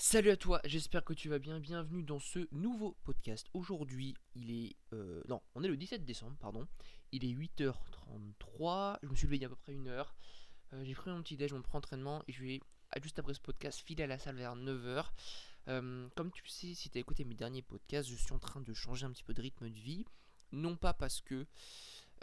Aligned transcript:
Salut 0.00 0.30
à 0.30 0.36
toi, 0.36 0.60
j'espère 0.64 1.04
que 1.04 1.12
tu 1.12 1.28
vas 1.28 1.40
bien. 1.40 1.58
Bienvenue 1.58 2.04
dans 2.04 2.20
ce 2.20 2.46
nouveau 2.52 2.96
podcast. 3.02 3.48
Aujourd'hui, 3.52 4.14
il 4.36 4.50
est. 4.52 4.76
euh, 4.92 5.22
non, 5.28 5.42
on 5.56 5.64
est 5.64 5.68
le 5.68 5.76
17 5.76 6.04
décembre, 6.04 6.36
pardon. 6.38 6.68
Il 7.10 7.24
est 7.24 7.34
8h33. 7.34 8.98
Je 9.02 9.08
me 9.08 9.16
suis 9.16 9.26
levé 9.26 9.36
il 9.36 9.42
y 9.42 9.44
a 9.44 9.48
à 9.48 9.50
peu 9.50 9.56
près 9.56 9.72
une 9.72 9.88
heure. 9.88 10.14
Euh, 10.72 10.84
J'ai 10.84 10.94
pris 10.94 11.10
mon 11.10 11.20
petit 11.22 11.36
déj, 11.36 11.52
mon 11.52 11.62
pré-entraînement 11.62 12.22
et 12.28 12.32
je 12.32 12.44
vais, 12.44 12.60
juste 13.02 13.18
après 13.18 13.34
ce 13.34 13.40
podcast, 13.40 13.80
filer 13.80 14.04
à 14.04 14.06
la 14.06 14.18
salle 14.18 14.36
vers 14.36 14.54
9h. 14.54 15.06
Euh, 15.66 16.08
comme 16.14 16.30
tu 16.30 16.46
sais, 16.48 16.74
si 16.74 16.90
tu 16.90 16.98
as 16.98 17.00
écouté 17.00 17.24
mes 17.24 17.34
derniers 17.34 17.62
podcasts, 17.62 18.08
je 18.08 18.14
suis 18.14 18.32
en 18.32 18.38
train 18.38 18.60
de 18.60 18.72
changer 18.74 19.04
un 19.04 19.10
petit 19.10 19.24
peu 19.24 19.34
de 19.34 19.42
rythme 19.42 19.68
de 19.68 19.80
vie. 19.80 20.04
Non 20.52 20.76
pas 20.76 20.94
parce 20.94 21.20
que 21.20 21.44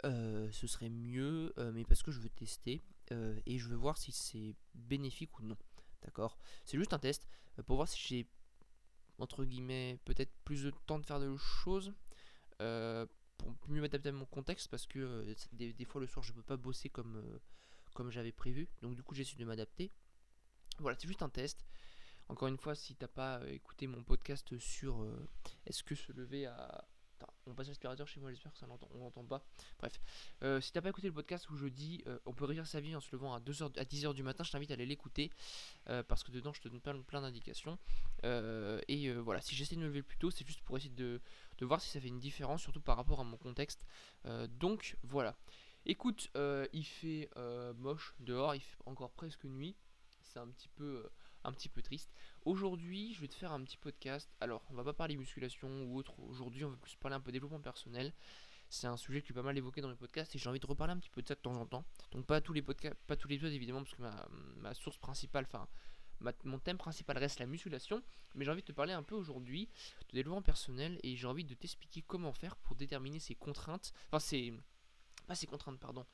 ce 0.02 0.66
serait 0.66 0.88
mieux, 0.88 1.52
mais 1.74 1.84
parce 1.84 2.02
que 2.02 2.10
je 2.10 2.20
veux 2.20 2.28
tester 2.28 2.82
et 3.10 3.58
je 3.58 3.68
veux 3.68 3.76
voir 3.76 3.98
si 3.98 4.12
c'est 4.12 4.54
bénéfique 4.74 5.38
ou 5.38 5.42
non. 5.42 5.56
D'accord? 6.02 6.38
C'est 6.64 6.78
juste 6.78 6.92
un 6.92 6.98
test 6.98 7.26
euh, 7.58 7.62
pour 7.62 7.76
voir 7.76 7.88
si 7.88 8.00
j'ai, 8.06 8.26
entre 9.18 9.44
guillemets, 9.44 9.98
peut-être 10.04 10.32
plus 10.44 10.62
de 10.64 10.70
temps 10.86 10.98
de 10.98 11.06
faire 11.06 11.20
de 11.20 11.36
choses. 11.36 11.92
euh, 12.60 13.06
pour 13.38 13.54
mieux 13.68 13.82
m'adapter 13.82 14.08
à 14.08 14.12
mon 14.12 14.24
contexte 14.24 14.68
parce 14.68 14.86
que 14.86 14.98
euh, 14.98 15.34
des, 15.52 15.84
fois 15.84 16.00
le 16.00 16.06
soir 16.06 16.24
je 16.24 16.32
peux 16.32 16.42
pas 16.42 16.56
bosser 16.56 16.88
comme, 16.88 17.22
comme 17.94 18.10
j'avais 18.10 18.32
prévu. 18.32 18.68
Donc 18.82 18.94
du 18.94 19.02
coup 19.02 19.14
j'essaie 19.14 19.36
de 19.36 19.44
m'adapter. 19.44 19.90
Voilà 20.78 20.96
c'est 20.98 21.06
juste 21.06 21.22
un 21.22 21.28
test. 21.28 21.66
Encore 22.28 22.48
une 22.48 22.56
fois 22.56 22.74
si 22.74 22.94
t'as 22.96 23.08
pas 23.08 23.40
écouté 23.50 23.86
mon 23.86 24.02
podcast 24.02 24.58
sur 24.58 25.06
est-ce 25.66 25.82
que 25.84 25.94
se 25.94 26.12
lever 26.12 26.46
à 26.46 26.88
on 27.46 27.54
passe 27.54 27.68
l'aspirateur 27.68 28.06
chez 28.08 28.20
moi 28.20 28.30
j'espère 28.30 28.52
que 28.52 28.58
ça 28.58 28.66
l'entend 28.66 28.88
on 28.94 29.10
pas 29.24 29.42
bref 29.78 30.00
Euh, 30.42 30.60
si 30.60 30.72
t'as 30.72 30.80
pas 30.80 30.90
écouté 30.90 31.06
le 31.06 31.12
podcast 31.12 31.48
où 31.50 31.56
je 31.56 31.66
dis 31.66 32.02
euh, 32.06 32.18
on 32.26 32.32
peut 32.32 32.44
réussir 32.44 32.66
sa 32.66 32.80
vie 32.80 32.94
en 32.94 33.00
se 33.00 33.10
levant 33.12 33.34
à 33.34 33.40
2h 33.40 33.78
à 33.78 33.84
10h 33.84 34.14
du 34.14 34.22
matin 34.22 34.44
je 34.44 34.50
t'invite 34.50 34.70
à 34.70 34.74
aller 34.74 34.86
l'écouter 34.86 35.30
euh, 35.88 36.02
parce 36.02 36.22
que 36.22 36.30
dedans 36.30 36.52
je 36.52 36.60
te 36.60 36.68
donne 36.68 36.80
plein, 36.80 37.20
d'indications 37.20 37.78
et 38.24 39.12
voilà 39.12 39.40
si 39.40 39.54
j'essaie 39.54 39.76
de 39.76 39.80
me 39.80 39.86
lever 39.86 40.02
plus 40.02 40.18
tôt 40.18 40.30
c'est 40.30 40.46
juste 40.46 40.60
pour 40.62 40.76
essayer 40.76 40.94
de 40.94 41.20
de 41.58 41.64
voir 41.64 41.80
si 41.80 41.88
ça 41.90 42.00
fait 42.00 42.08
une 42.08 42.18
différence, 42.18 42.62
surtout 42.62 42.80
par 42.80 42.96
rapport 42.96 43.20
à 43.20 43.24
mon 43.24 43.36
contexte. 43.36 43.86
Donc 44.60 44.96
voilà. 45.02 45.34
Écoute, 45.86 46.30
il 46.72 46.84
fait 46.84 47.30
moche 47.78 48.14
dehors, 48.20 48.54
il 48.54 48.60
fait 48.60 48.76
encore 48.84 49.10
presque 49.10 49.44
nuit. 49.44 49.76
C'est 50.26 50.38
un 50.38 50.48
petit 50.48 50.68
peu, 50.68 51.02
euh, 51.04 51.08
un 51.44 51.52
petit 51.52 51.68
peu 51.68 51.82
triste. 51.82 52.10
Aujourd'hui, 52.44 53.14
je 53.14 53.20
vais 53.20 53.28
te 53.28 53.34
faire 53.34 53.52
un 53.52 53.62
petit 53.62 53.76
podcast. 53.76 54.28
Alors, 54.40 54.62
on 54.70 54.74
va 54.74 54.84
pas 54.84 54.92
parler 54.92 55.16
musculation 55.16 55.68
ou 55.84 55.96
autre. 55.96 56.18
Aujourd'hui, 56.20 56.64
on 56.64 56.70
va 56.70 56.76
plus 56.76 56.96
parler 56.96 57.16
un 57.16 57.20
peu 57.20 57.32
développement 57.32 57.60
personnel. 57.60 58.12
C'est 58.68 58.88
un 58.88 58.96
sujet 58.96 59.22
que 59.22 59.28
j'ai 59.28 59.34
pas 59.34 59.42
mal 59.42 59.56
évoqué 59.56 59.80
dans 59.80 59.88
les 59.88 59.94
podcasts 59.96 60.34
et 60.34 60.38
j'ai 60.38 60.48
envie 60.48 60.58
de 60.58 60.66
reparler 60.66 60.92
un 60.92 60.98
petit 60.98 61.10
peu 61.10 61.22
de 61.22 61.28
ça 61.28 61.34
de 61.36 61.40
temps 61.40 61.54
en 61.54 61.66
temps. 61.66 61.84
Donc 62.10 62.26
pas 62.26 62.40
tous 62.40 62.52
les 62.52 62.62
podcasts, 62.62 62.96
pas 63.06 63.16
tous 63.16 63.28
les 63.28 63.36
épisodes 63.36 63.52
évidemment 63.52 63.84
parce 63.84 63.94
que 63.94 64.02
ma, 64.02 64.28
ma 64.56 64.74
source 64.74 64.98
principale, 64.98 65.44
enfin 65.46 65.68
ma- 66.18 66.32
mon 66.42 66.58
thème 66.58 66.76
principal 66.76 67.16
reste 67.16 67.38
la 67.38 67.46
musculation. 67.46 68.02
Mais 68.34 68.44
j'ai 68.44 68.50
envie 68.50 68.62
de 68.62 68.66
te 68.66 68.72
parler 68.72 68.92
un 68.92 69.04
peu 69.04 69.14
aujourd'hui 69.14 69.68
de 70.08 70.14
développement 70.14 70.42
personnel 70.42 70.98
et 71.04 71.14
j'ai 71.14 71.28
envie 71.28 71.44
de 71.44 71.54
t'expliquer 71.54 72.02
comment 72.02 72.32
faire 72.32 72.56
pour 72.56 72.74
déterminer 72.74 73.20
ses 73.20 73.36
contraintes, 73.36 73.92
enfin 74.08 74.18
ses, 74.18 74.52
pas 75.28 75.36
ses 75.36 75.46
contraintes 75.46 75.78
pardon, 75.78 76.04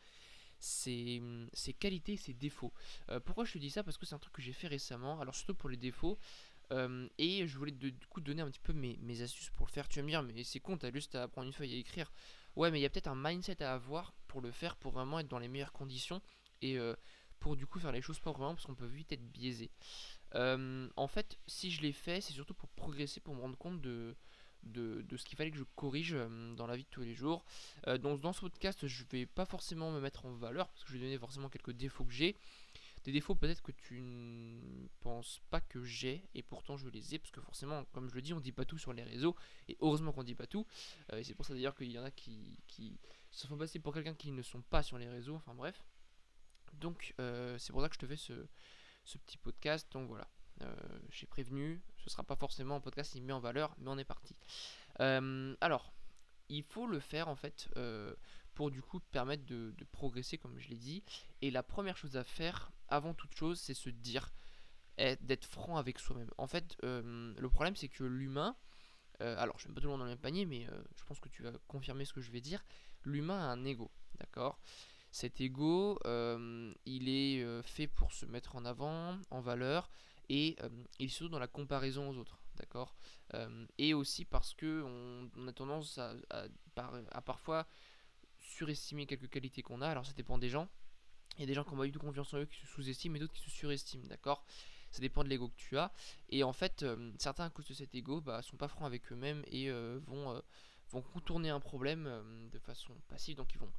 ses, 0.62 1.20
ses 1.52 1.72
qualités, 1.72 2.16
ses 2.16 2.32
défauts. 2.32 2.72
Euh, 3.10 3.20
pourquoi 3.20 3.44
je 3.44 3.52
te 3.52 3.58
dis 3.58 3.70
ça? 3.70 3.82
Parce 3.82 3.98
que 3.98 4.06
c'est 4.06 4.14
un 4.14 4.18
truc 4.18 4.32
que 4.32 4.42
j'ai 4.42 4.52
fait 4.52 4.68
récemment, 4.68 5.20
alors 5.20 5.34
surtout 5.34 5.54
pour 5.54 5.68
les 5.68 5.76
défauts, 5.76 6.18
euh, 6.70 7.08
et 7.18 7.46
je 7.46 7.58
voulais 7.58 7.72
de- 7.72 7.90
du 7.90 8.06
coup 8.06 8.20
donner 8.20 8.42
un 8.42 8.50
petit 8.50 8.60
peu 8.60 8.72
mes, 8.72 8.96
mes 9.02 9.20
astuces 9.22 9.50
pour 9.50 9.66
le 9.66 9.72
faire. 9.72 9.88
Tu 9.88 9.98
vas 9.98 10.04
me 10.04 10.08
dire, 10.10 10.22
mais 10.22 10.44
c'est 10.44 10.60
con, 10.60 10.78
t'as 10.78 10.92
juste 10.92 11.14
à 11.16 11.28
prendre 11.28 11.48
une 11.48 11.52
feuille 11.52 11.74
et 11.74 11.78
écrire. 11.78 12.12
Ouais, 12.56 12.70
mais 12.70 12.78
il 12.78 12.82
y 12.82 12.86
a 12.86 12.90
peut-être 12.90 13.08
un 13.08 13.16
mindset 13.16 13.62
à 13.62 13.74
avoir 13.74 14.14
pour 14.28 14.40
le 14.40 14.52
faire, 14.52 14.76
pour 14.76 14.92
vraiment 14.92 15.18
être 15.18 15.28
dans 15.28 15.38
les 15.40 15.48
meilleures 15.48 15.72
conditions 15.72 16.22
et 16.60 16.78
euh, 16.78 16.94
pour 17.40 17.56
du 17.56 17.66
coup 17.66 17.80
faire 17.80 17.92
les 17.92 18.02
choses 18.02 18.20
proprement 18.20 18.54
parce 18.54 18.66
qu'on 18.66 18.74
peut 18.74 18.86
vite 18.86 19.12
être 19.12 19.32
biaisé. 19.32 19.70
En 20.34 21.08
fait, 21.08 21.38
si 21.46 21.70
je 21.70 21.82
l'ai 21.82 21.92
fait, 21.92 22.20
c'est 22.20 22.32
surtout 22.32 22.54
pour 22.54 22.68
progresser, 22.70 23.20
pour 23.20 23.34
me 23.34 23.40
rendre 23.40 23.58
compte 23.58 23.80
de, 23.82 24.14
de, 24.64 25.04
ce 25.16 25.24
qu'il 25.24 25.36
fallait 25.36 25.50
que 25.50 25.58
je 25.58 25.64
corrige 25.76 26.14
euh, 26.14 26.54
dans 26.54 26.66
la 26.66 26.76
vie 26.76 26.84
de 26.84 26.88
tous 26.88 27.02
les 27.02 27.14
jours. 27.14 27.44
Euh, 27.86 27.98
donc, 27.98 28.20
dans 28.20 28.32
ce 28.32 28.40
podcast, 28.40 28.86
je 28.86 29.04
vais 29.10 29.26
pas 29.26 29.44
forcément 29.44 29.90
me 29.90 30.00
mettre 30.00 30.26
en 30.26 30.32
valeur 30.32 30.68
parce 30.68 30.84
que 30.84 30.90
je 30.90 30.98
vais 30.98 31.04
donner 31.04 31.18
forcément 31.18 31.48
quelques 31.48 31.72
défauts 31.72 32.04
que 32.04 32.12
j'ai. 32.12 32.36
Des 33.04 33.10
défauts 33.10 33.34
peut-être 33.34 33.62
que 33.62 33.72
tu 33.72 34.00
ne 34.00 34.86
penses 35.00 35.40
pas 35.50 35.60
que 35.60 35.82
j'ai 35.82 36.28
et 36.34 36.42
pourtant 36.44 36.76
je 36.76 36.88
les 36.88 37.14
ai 37.14 37.18
parce 37.18 37.32
que 37.32 37.40
forcément, 37.40 37.84
comme 37.92 38.08
je 38.08 38.14
le 38.14 38.22
dis, 38.22 38.32
on 38.32 38.38
dit 38.38 38.52
pas 38.52 38.64
tout 38.64 38.78
sur 38.78 38.92
les 38.92 39.02
réseaux 39.02 39.34
et 39.68 39.76
heureusement 39.80 40.12
qu'on 40.12 40.22
dit 40.22 40.36
pas 40.36 40.46
tout. 40.46 40.64
Euh, 41.12 41.18
et 41.18 41.24
c'est 41.24 41.34
pour 41.34 41.44
ça 41.44 41.52
d'ailleurs 41.52 41.74
qu'il 41.74 41.90
y 41.90 41.98
en 41.98 42.04
a 42.04 42.12
qui, 42.12 42.56
se 43.32 43.46
font 43.48 43.56
passer 43.56 43.80
pour 43.80 43.92
quelqu'un 43.92 44.14
qui 44.14 44.30
ne 44.30 44.42
sont 44.42 44.62
pas 44.62 44.84
sur 44.84 44.98
les 44.98 45.08
réseaux. 45.08 45.34
Enfin 45.34 45.54
bref. 45.54 45.82
Donc, 46.74 47.14
c'est 47.58 47.72
pour 47.72 47.82
ça 47.82 47.88
que 47.88 47.94
je 47.94 48.00
te 48.00 48.06
fais 48.06 48.16
ce, 48.16 48.32
petit 49.18 49.36
podcast. 49.36 49.90
Donc 49.92 50.08
voilà, 50.08 50.28
j'ai 51.10 51.26
prévenu, 51.26 51.82
ce 51.98 52.10
sera 52.10 52.22
pas 52.22 52.36
forcément 52.36 52.76
un 52.76 52.80
podcast 52.80 53.12
qui 53.12 53.20
met 53.20 53.32
en 53.32 53.40
valeur, 53.40 53.74
mais 53.78 53.88
on 53.88 53.98
est 53.98 54.04
parti. 54.04 54.36
Euh, 55.00 55.56
alors, 55.60 55.92
il 56.48 56.62
faut 56.62 56.86
le 56.86 57.00
faire 57.00 57.28
en 57.28 57.36
fait 57.36 57.68
euh, 57.76 58.14
pour 58.54 58.70
du 58.70 58.82
coup 58.82 59.00
permettre 59.00 59.44
de, 59.46 59.74
progresser, 59.92 60.38
comme 60.38 60.58
je 60.58 60.68
l'ai 60.68 60.76
dit. 60.76 61.02
Et 61.40 61.50
la 61.50 61.62
première 61.62 61.96
chose 61.96 62.16
à 62.16 62.24
faire, 62.24 62.72
avant 62.88 63.14
toute 63.14 63.34
chose, 63.34 63.60
c'est 63.60 63.74
se 63.74 63.90
dire 63.90 64.32
est- 64.98 65.22
d'être 65.22 65.46
franc 65.46 65.76
avec 65.76 65.98
soi-même. 65.98 66.30
En 66.38 66.46
fait, 66.46 66.76
euh, 66.84 67.34
le 67.36 67.48
problème 67.48 67.76
c'est 67.76 67.88
que 67.88 68.04
l'humain, 68.04 68.56
euh, 69.20 69.36
alors 69.38 69.58
je 69.58 69.68
mets 69.68 69.74
pas 69.74 69.80
tout 69.80 69.86
le 69.86 69.92
monde 69.92 70.00
dans 70.00 70.06
le 70.06 70.10
même 70.10 70.18
panier, 70.18 70.44
mais 70.44 70.66
euh, 70.68 70.82
je 70.96 71.04
pense 71.04 71.20
que 71.20 71.28
tu 71.28 71.42
vas 71.42 71.52
confirmer 71.68 72.04
ce 72.04 72.12
que 72.12 72.20
je 72.20 72.30
vais 72.30 72.40
dire. 72.40 72.64
L'humain 73.04 73.38
a 73.38 73.52
un 73.52 73.64
ego, 73.64 73.90
d'accord? 74.18 74.60
Cet 75.10 75.40
ego, 75.42 75.98
euh, 76.06 76.72
il 76.86 77.08
est 77.08 77.42
euh, 77.42 77.62
fait 77.62 77.86
pour 77.86 78.12
se 78.12 78.24
mettre 78.24 78.56
en 78.56 78.64
avant, 78.64 79.18
en 79.30 79.40
valeur, 79.40 79.90
et 80.28 80.56
euh, 80.62 80.68
est 80.98 81.08
surtout 81.08 81.30
dans 81.30 81.38
la 81.38 81.46
comparaison 81.48 82.08
aux 82.10 82.16
autres, 82.16 82.38
d'accord 82.56 82.94
Euh, 83.34 83.66
Et 83.78 83.94
aussi 83.94 84.24
parce 84.24 84.54
que 84.54 84.82
on, 84.84 85.48
a 85.48 85.52
tendance 85.52 85.98
à, 85.98 86.14
à 86.30 86.46
par- 86.74 86.94
à 87.10 87.22
parfois 87.22 87.66
surestimer 88.38 89.06
quelques 89.06 89.28
qualités 89.30 89.62
qu'on 89.62 89.80
a, 89.82 89.88
alors 89.88 90.06
ça 90.06 90.12
dépend 90.12 90.38
des 90.38 90.48
gens. 90.48 90.68
Il 91.36 91.40
y 91.40 91.44
a 91.44 91.46
des 91.46 91.54
gens 91.54 91.64
qui 91.64 91.72
ont 91.72 91.78
pas 91.78 91.86
du 91.86 91.92
tout 91.92 91.98
confiance 91.98 92.32
en 92.34 92.38
eux, 92.38 92.46
qui 92.46 92.58
se 92.60 92.66
sous-estiment, 92.66 93.16
et 93.16 93.18
d'autres 93.18 93.32
qui 93.32 93.42
se 93.42 93.50
surestiment, 93.50 94.06
d'accord 94.06 94.44
Ça 94.90 95.00
dépend 95.00 95.24
de 95.24 95.28
l'ego 95.30 95.48
que 95.48 95.56
tu 95.56 95.78
as. 95.78 95.90
Et 96.28 96.44
en 96.44 96.52
fait, 96.52 96.82
euh, 96.82 97.10
certains, 97.18 97.46
à 97.46 97.50
cause 97.50 97.66
de 97.68 97.74
cet 97.74 97.94
ego, 97.94 98.20
bah, 98.20 98.42
sont 98.42 98.56
pas 98.58 98.68
francs 98.68 98.84
avec 98.86 99.10
eux-mêmes 99.12 99.42
et 99.46 99.70
euh, 99.70 99.98
vont, 100.06 100.42
vont 100.90 101.02
contourner 101.02 101.48
un 101.48 101.60
problème 101.60 102.48
de 102.52 102.58
façon 102.58 102.94
passive, 103.08 103.36
donc 103.36 103.54
ils 103.54 103.58
vont 103.58 103.72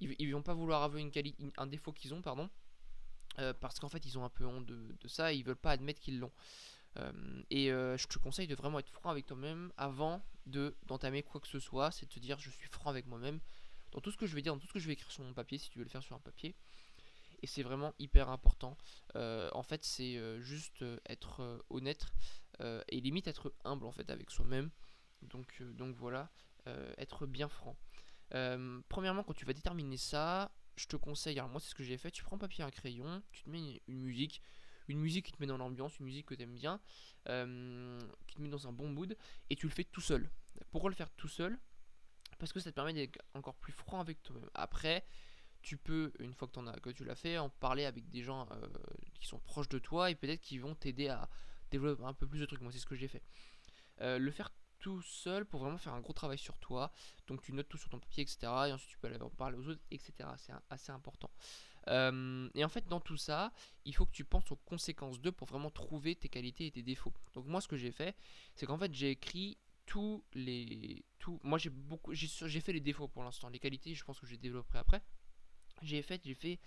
ils, 0.00 0.32
vont 0.32 0.42
pas 0.42 0.52
vouloir 0.52 0.82
avouer 0.82 1.00
une 1.00 1.10
quali- 1.10 1.36
un 1.56 1.66
défaut 1.66 1.92
qu'ils 1.92 2.12
ont, 2.12 2.20
pardon, 2.20 2.50
euh, 3.38 3.52
parce 3.52 3.78
qu'en 3.78 3.88
fait 3.88 4.04
ils 4.06 4.18
ont 4.18 4.24
un 4.24 4.30
peu 4.30 4.46
honte 4.46 4.66
de, 4.66 5.08
ça 5.08 5.32
et 5.32 5.36
ils 5.36 5.44
veulent 5.44 5.56
pas 5.56 5.72
admettre 5.72 6.00
qu'ils 6.00 6.18
l'ont. 6.18 6.32
Euh, 6.98 7.42
et 7.50 7.70
euh, 7.70 7.96
je 7.98 8.06
te 8.06 8.18
conseille 8.18 8.46
de 8.46 8.54
vraiment 8.54 8.78
être 8.78 8.88
franc 8.88 9.10
avec 9.10 9.26
toi-même 9.26 9.70
avant 9.76 10.22
de 10.46 10.74
d'entamer 10.86 11.22
quoi 11.22 11.40
que 11.40 11.48
ce 11.48 11.58
soit, 11.58 11.90
c'est 11.90 12.06
de 12.06 12.12
te 12.12 12.18
dire 12.18 12.38
je 12.38 12.50
suis 12.50 12.68
franc 12.68 12.88
avec 12.88 13.06
moi-même 13.06 13.40
dans 13.92 14.00
tout 14.00 14.10
ce 14.10 14.16
que 14.16 14.26
je 14.26 14.34
vais 14.34 14.42
dire, 14.42 14.54
dans 14.54 14.58
tout 14.58 14.66
ce 14.66 14.72
que 14.72 14.78
je 14.78 14.86
vais 14.86 14.94
écrire 14.94 15.10
sur 15.10 15.22
mon 15.22 15.34
papier, 15.34 15.58
si 15.58 15.68
tu 15.70 15.78
veux 15.78 15.84
le 15.84 15.90
faire 15.90 16.02
sur 16.02 16.16
un 16.16 16.20
papier. 16.20 16.54
Et 17.42 17.46
c'est 17.46 17.62
vraiment 17.62 17.94
hyper 17.98 18.30
important. 18.30 18.76
En 19.14 19.62
fait, 19.62 19.84
c'est 19.84 20.18
juste 20.40 20.84
être 21.06 21.64
honnête 21.70 22.06
et 22.60 23.00
limite 23.00 23.26
être 23.28 23.54
humble 23.64 23.86
en 23.86 23.92
fait 23.92 24.10
avec 24.10 24.30
soi-même. 24.30 24.70
Donc, 25.22 25.62
donc 25.62 25.94
voilà, 25.96 26.30
être 26.98 27.26
bien 27.26 27.48
franc. 27.48 27.76
Premièrement, 28.88 29.22
quand 29.22 29.34
tu 29.34 29.44
vas 29.44 29.52
déterminer 29.52 29.98
ça, 29.98 30.50
je 30.76 30.86
te 30.86 30.96
conseille, 30.96 31.38
alors 31.38 31.50
moi 31.50 31.60
c'est 31.60 31.70
ce 31.70 31.74
que 31.74 31.82
j'ai 31.82 31.96
fait, 31.96 32.10
tu 32.10 32.22
prends 32.22 32.38
papier 32.38 32.62
et 32.62 32.66
un 32.66 32.70
crayon, 32.70 33.22
tu 33.32 33.42
te 33.42 33.50
mets 33.50 33.82
une 33.88 34.00
musique, 34.00 34.42
une 34.88 35.00
musique 35.00 35.26
qui 35.26 35.32
te 35.32 35.40
met 35.40 35.46
dans 35.46 35.56
l'ambiance, 35.56 35.98
une 35.98 36.06
musique 36.06 36.26
que 36.26 36.34
tu 36.34 36.42
aimes 36.42 36.54
bien, 36.54 36.80
euh, 37.28 37.98
qui 38.26 38.36
te 38.36 38.42
met 38.42 38.48
dans 38.48 38.68
un 38.68 38.72
bon 38.72 38.88
mood, 38.88 39.16
et 39.50 39.56
tu 39.56 39.66
le 39.66 39.72
fais 39.72 39.84
tout 39.84 40.00
seul. 40.00 40.30
Pourquoi 40.70 40.90
le 40.90 40.96
faire 40.96 41.10
tout 41.10 41.28
seul? 41.28 41.58
Parce 42.38 42.52
que 42.52 42.60
ça 42.60 42.70
te 42.70 42.74
permet 42.74 42.92
d'être 42.92 43.18
encore 43.34 43.56
plus 43.56 43.72
franc 43.72 44.00
avec 44.00 44.22
toi-même. 44.22 44.50
Après, 44.54 45.06
tu 45.62 45.76
peux, 45.76 46.12
une 46.20 46.34
fois 46.34 46.46
que, 46.46 46.58
en 46.58 46.66
as, 46.66 46.78
que 46.78 46.90
tu 46.90 47.04
l'as 47.04 47.16
fait, 47.16 47.38
en 47.38 47.48
parler 47.48 47.86
avec 47.86 48.08
des 48.10 48.22
gens 48.22 48.46
euh, 48.52 48.68
qui 49.14 49.26
sont 49.26 49.40
proches 49.40 49.68
de 49.68 49.78
toi, 49.78 50.10
et 50.10 50.14
peut-être 50.14 50.40
qu'ils 50.40 50.60
vont 50.60 50.74
t'aider 50.74 51.08
à 51.08 51.28
développer 51.70 52.04
un 52.04 52.14
peu 52.14 52.28
plus 52.28 52.38
de 52.38 52.46
trucs. 52.46 52.60
Moi 52.60 52.70
c'est 52.70 52.78
ce 52.78 52.86
que 52.86 52.94
j'ai 52.94 53.08
fait. 53.08 53.22
Euh, 54.02 54.18
le 54.18 54.30
faire 54.30 54.52
tout 54.78 55.02
seul 55.02 55.44
pour 55.44 55.60
vraiment 55.60 55.78
faire 55.78 55.94
un 55.94 56.00
gros 56.00 56.12
travail 56.12 56.38
sur 56.38 56.58
toi. 56.58 56.92
Donc 57.26 57.42
tu 57.42 57.52
notes 57.52 57.68
tout 57.68 57.78
sur 57.78 57.88
ton 57.88 57.98
papier, 57.98 58.22
etc. 58.22 58.38
Et 58.68 58.72
ensuite 58.72 58.90
tu 58.90 58.98
peux 58.98 59.08
aller 59.08 59.20
en 59.20 59.30
parler 59.30 59.56
aux 59.56 59.68
autres, 59.68 59.82
etc. 59.90 60.28
C'est 60.36 60.52
assez 60.70 60.92
important. 60.92 61.30
Euh, 61.88 62.48
et 62.54 62.64
en 62.64 62.68
fait, 62.68 62.86
dans 62.88 63.00
tout 63.00 63.16
ça, 63.16 63.52
il 63.84 63.94
faut 63.94 64.06
que 64.06 64.12
tu 64.12 64.24
penses 64.24 64.50
aux 64.50 64.56
conséquences 64.56 65.20
d'eux 65.20 65.32
pour 65.32 65.46
vraiment 65.46 65.70
trouver 65.70 66.16
tes 66.16 66.28
qualités 66.28 66.66
et 66.66 66.70
tes 66.70 66.82
défauts. 66.82 67.12
Donc 67.34 67.46
moi, 67.46 67.60
ce 67.60 67.68
que 67.68 67.76
j'ai 67.76 67.92
fait, 67.92 68.16
c'est 68.54 68.66
qu'en 68.66 68.78
fait, 68.78 68.92
j'ai 68.92 69.10
écrit 69.10 69.58
tous 69.86 70.24
les... 70.34 71.04
Tout, 71.18 71.40
moi, 71.42 71.58
j'ai 71.58 71.70
beaucoup, 71.70 72.12
j'ai 72.12 72.60
fait 72.60 72.72
les 72.72 72.80
défauts 72.80 73.08
pour 73.08 73.22
l'instant. 73.22 73.48
Les 73.48 73.58
qualités, 73.60 73.94
je 73.94 74.04
pense 74.04 74.18
que 74.18 74.26
je 74.26 74.32
les 74.32 74.38
développerai 74.38 74.78
après. 74.78 75.02
J'ai 75.82 76.02
fait, 76.02 76.20
j'ai 76.24 76.34
fait 76.34 76.58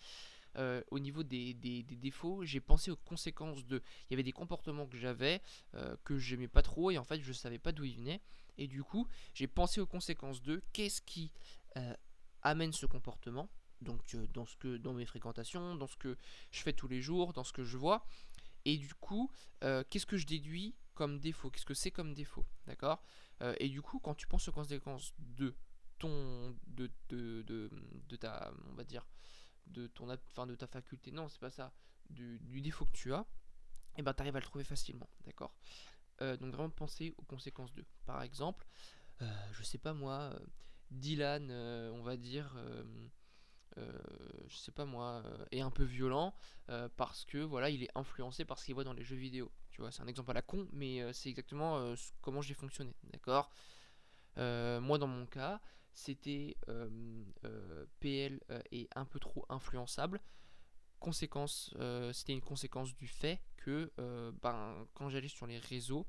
euh, 0.57 0.81
au 0.91 0.99
niveau 0.99 1.23
des, 1.23 1.53
des- 1.53 1.83
défauts, 1.83 2.43
j'ai 2.43 2.59
pensé 2.59 2.91
aux 2.91 2.95
conséquences 2.95 3.65
de. 3.65 3.81
Il 4.09 4.13
y 4.13 4.15
avait 4.15 4.23
des 4.23 4.31
comportements 4.31 4.87
que 4.87 4.97
j'avais 4.97 5.41
euh, 5.75 5.95
que 6.03 6.17
j'aimais 6.17 6.47
pas 6.47 6.61
trop 6.61 6.91
et 6.91 6.97
en 6.97 7.03
fait 7.03 7.21
je 7.21 7.33
savais 7.33 7.59
pas 7.59 7.71
d'où 7.71 7.83
ils 7.83 7.97
venaient. 7.97 8.21
Et 8.57 8.67
du 8.67 8.83
coup, 8.83 9.07
j'ai 9.33 9.47
pensé 9.47 9.79
aux 9.79 9.87
conséquences 9.87 10.41
de 10.41 10.61
qu'est-ce 10.73 11.01
qui 11.01 11.31
euh, 11.77 11.93
amène 12.41 12.73
ce 12.73 12.85
comportement. 12.85 13.49
Donc 13.81 14.01
dans 14.33 14.45
ce 14.45 14.57
que 14.57 14.77
dans 14.77 14.93
mes 14.93 15.05
fréquentations, 15.05 15.75
dans 15.75 15.87
ce 15.87 15.95
que 15.95 16.17
je 16.51 16.61
fais 16.61 16.73
tous 16.73 16.87
les 16.89 17.01
jours, 17.01 17.31
dans 17.33 17.43
ce 17.45 17.53
que 17.53 17.63
je 17.63 17.77
vois. 17.77 18.05
Et 18.65 18.75
du 18.77 18.93
coup, 18.93 19.31
qu'est-ce 19.61 20.05
que 20.05 20.17
je 20.17 20.25
déduis 20.27 20.75
comme 20.95 21.19
défaut? 21.19 21.49
Qu'est-ce 21.49 21.65
que 21.65 21.73
c'est 21.73 21.91
comme 21.91 22.13
défaut? 22.13 22.45
D'accord? 22.67 23.01
Et 23.59 23.69
du 23.69 23.81
coup, 23.81 23.99
quand 23.99 24.15
tu 24.15 24.27
penses 24.27 24.49
aux 24.49 24.51
conséquences 24.51 25.13
de 25.17 25.55
ton 25.97 26.55
de, 26.67 26.91
de, 27.09 27.41
de, 28.09 28.15
ta 28.17 28.51
on 28.69 28.73
va 28.73 28.83
dire 28.83 29.05
de 29.69 29.87
ton 29.87 30.15
fin 30.33 30.47
de 30.47 30.55
ta 30.55 30.67
faculté. 30.67 31.11
Non 31.11 31.29
c'est 31.29 31.39
pas 31.39 31.49
ça. 31.49 31.73
Du, 32.09 32.61
défaut 32.61 32.85
que 32.85 32.91
tu 32.93 33.13
as 33.13 33.25
et 33.95 33.99
eh 33.99 34.01
ben 34.01 34.13
tu 34.13 34.21
arrives 34.21 34.35
à 34.35 34.39
le 34.39 34.45
trouver 34.45 34.63
facilement 34.63 35.09
d'accord? 35.25 35.53
Donc 36.19 36.53
vraiment 36.53 36.69
penser 36.69 37.13
aux 37.17 37.23
conséquences 37.23 37.73
de 37.75 37.85
par 38.05 38.23
exemple 38.23 38.65
je 39.19 39.63
sais 39.63 39.77
pas 39.77 39.93
moi 39.93 40.33
Dylan 40.89 41.51
on 41.51 42.01
va 42.01 42.17
dire 42.17 42.57
euh, 43.77 43.91
je 44.47 44.57
sais 44.57 44.71
pas 44.71 44.85
moi, 44.85 45.21
euh, 45.25 45.45
est 45.51 45.61
un 45.61 45.71
peu 45.71 45.83
violent 45.83 46.33
euh, 46.69 46.89
parce 46.97 47.25
que 47.25 47.37
voilà, 47.37 47.69
il 47.69 47.83
est 47.83 47.89
influencé 47.95 48.45
par 48.45 48.57
ce 48.59 48.65
qu'il 48.65 48.73
voit 48.73 48.83
dans 48.83 48.93
les 48.93 49.03
jeux 49.03 49.15
vidéo. 49.15 49.51
Tu 49.71 49.81
vois, 49.81 49.91
c'est 49.91 50.01
un 50.01 50.07
exemple 50.07 50.31
à 50.31 50.33
la 50.33 50.41
con, 50.41 50.67
mais 50.73 51.01
c'est 51.13 51.29
exactement 51.29 51.93
comment 52.21 52.41
j'ai 52.41 52.53
fonctionné, 52.53 52.93
d'accord? 53.13 53.49
Moi, 54.35 54.97
dans 54.97 55.07
mon 55.07 55.25
cas, 55.25 55.61
c'était 55.99 56.55
PL 57.99 58.39
est 58.71 58.87
un 58.95 59.05
peu 59.05 59.19
trop 59.19 59.45
influençable. 59.49 60.21
Conséquence, 60.99 61.73
c'était 62.13 62.33
une 62.33 62.41
conséquence 62.41 62.95
du 62.95 63.07
fait 63.07 63.41
que 63.57 63.91
ben, 64.41 64.87
quand 64.93 65.09
j'allais 65.09 65.27
sur 65.27 65.47
les 65.47 65.59
réseaux, 65.59 66.07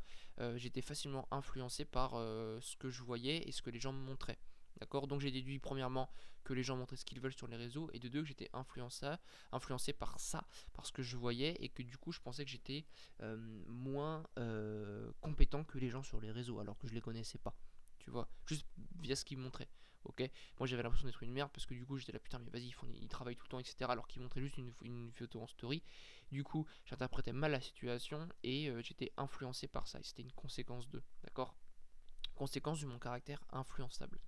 j'étais 0.57 0.83
facilement 0.83 1.29
influencé 1.31 1.85
par 1.85 2.13
ce 2.13 2.77
que 2.77 2.91
je 2.91 3.03
voyais 3.03 3.49
et 3.49 3.53
ce 3.53 3.63
que 3.63 3.71
les 3.71 3.81
gens 3.81 3.93
me 3.93 4.03
montraient. 4.03 4.39
D'accord? 4.79 5.07
Donc 5.07 5.21
j'ai 5.21 5.31
déduit 5.31 5.59
premièrement 5.59 6.11
que 6.45 6.55
les 6.55 6.63
gens 6.63 6.77
montraient 6.77 6.97
ce 6.97 7.05
qu'ils 7.05 7.21
veulent 7.21 7.35
sur 7.35 7.47
les 7.47 7.57
réseaux 7.57 7.91
et 7.93 7.99
de 7.99 8.09
deux 8.09 8.23
que 8.23 8.29
j'étais 8.29 8.51
influencé, 8.53 9.93
par 9.93 10.19
ça, 10.19 10.47
parce 10.73 10.91
que 10.91 11.03
je 11.03 11.17
voyais 11.17 11.55
et 11.61 11.69
que 11.69 11.83
du 11.83 11.97
coup 11.99 12.13
je 12.13 12.21
pensais 12.21 12.45
que 12.45 12.51
j'étais 12.51 12.87
euh, 13.21 13.37
moins 13.67 14.27
euh, 14.39 15.13
compétent 15.21 15.65
que 15.65 15.79
les 15.79 15.91
gens 15.91 16.03
sur 16.03 16.21
les 16.21 16.31
réseaux 16.31 16.59
alors 16.59 16.79
que 16.79 16.89
je 16.89 16.95
les 16.95 17.01
connaissais 17.01 17.39
pas. 17.39 17.55
Tu 17.99 18.11
vois, 18.11 18.29
juste 18.47 18.67
via 19.01 19.15
ce 19.15 19.25
qu'ils 19.25 19.39
montraient. 19.39 19.69
Ok, 20.05 20.23
moi 20.59 20.67
j'avais 20.67 20.83
l'impression 20.83 21.07
d'être 21.07 21.23
une 21.23 21.33
merde 21.33 21.51
parce 21.53 21.67
que 21.67 21.75
du 21.75 21.85
coup 21.85 21.99
j'étais 21.99 22.13
là 22.13 22.19
putain 22.19 22.39
mais 22.39 22.51
vas-y 22.51 22.73
ils, 23.01 23.09
travaillent 23.09 23.37
tout 23.37 23.45
le 23.45 23.51
temps 23.51 23.59
etc 23.59 23.77
alors 23.89 24.09
qu'ils 24.09 24.23
montraient 24.23 24.41
juste 24.41 24.57
une, 24.57 25.11
photo 25.13 25.43
en 25.43 25.47
story. 25.47 25.83
Du 26.33 26.43
coup 26.43 26.67
j'interprétais 26.87 27.33
mal 27.33 27.53
la 27.53 27.61
situation 27.61 28.29
et 28.43 28.69
euh, 28.69 28.81
j'étais 28.83 29.13
influencé 29.17 29.69
par 29.69 29.87
ça 29.89 30.01
et 30.01 30.03
c'était 30.03 30.23
une 30.23 30.33
conséquence 30.33 30.89
de, 30.89 31.03
d'accord? 31.25 31.55
Conséquence 32.35 32.81
de 32.81 32.87
mon 32.87 32.99
caractère 32.99 33.43
influençable. 33.51 34.19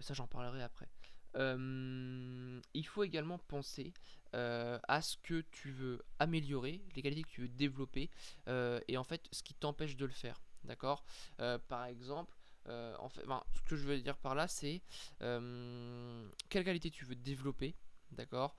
Ça 0.00 0.14
j'en 0.14 0.26
parlerai 0.26 0.62
après. 0.62 0.88
Euh, 1.36 2.60
il 2.74 2.86
faut 2.86 3.04
également 3.04 3.38
penser 3.38 3.92
euh, 4.34 4.78
à 4.88 5.02
ce 5.02 5.16
que 5.18 5.42
tu 5.52 5.70
veux 5.70 6.02
améliorer, 6.18 6.82
les 6.94 7.02
qualités 7.02 7.22
que 7.22 7.28
tu 7.28 7.40
veux 7.42 7.48
développer, 7.48 8.10
euh, 8.48 8.80
et 8.88 8.96
en 8.96 9.04
fait 9.04 9.28
ce 9.32 9.42
qui 9.42 9.54
t'empêche 9.54 9.96
de 9.96 10.06
le 10.06 10.12
faire. 10.12 10.40
D'accord? 10.64 11.04
Par 11.68 11.86
exemple, 11.86 12.36
fait, 12.64 13.22
ce 13.54 13.62
que 13.66 13.76
je 13.76 13.86
veux 13.86 14.00
dire 14.00 14.16
par 14.16 14.34
là, 14.34 14.48
c'est 14.48 14.82
quelle 15.18 16.64
qualité 16.64 16.90
tu 16.90 17.04
veux 17.04 17.16
développer, 17.16 17.74
d'accord, 18.12 18.56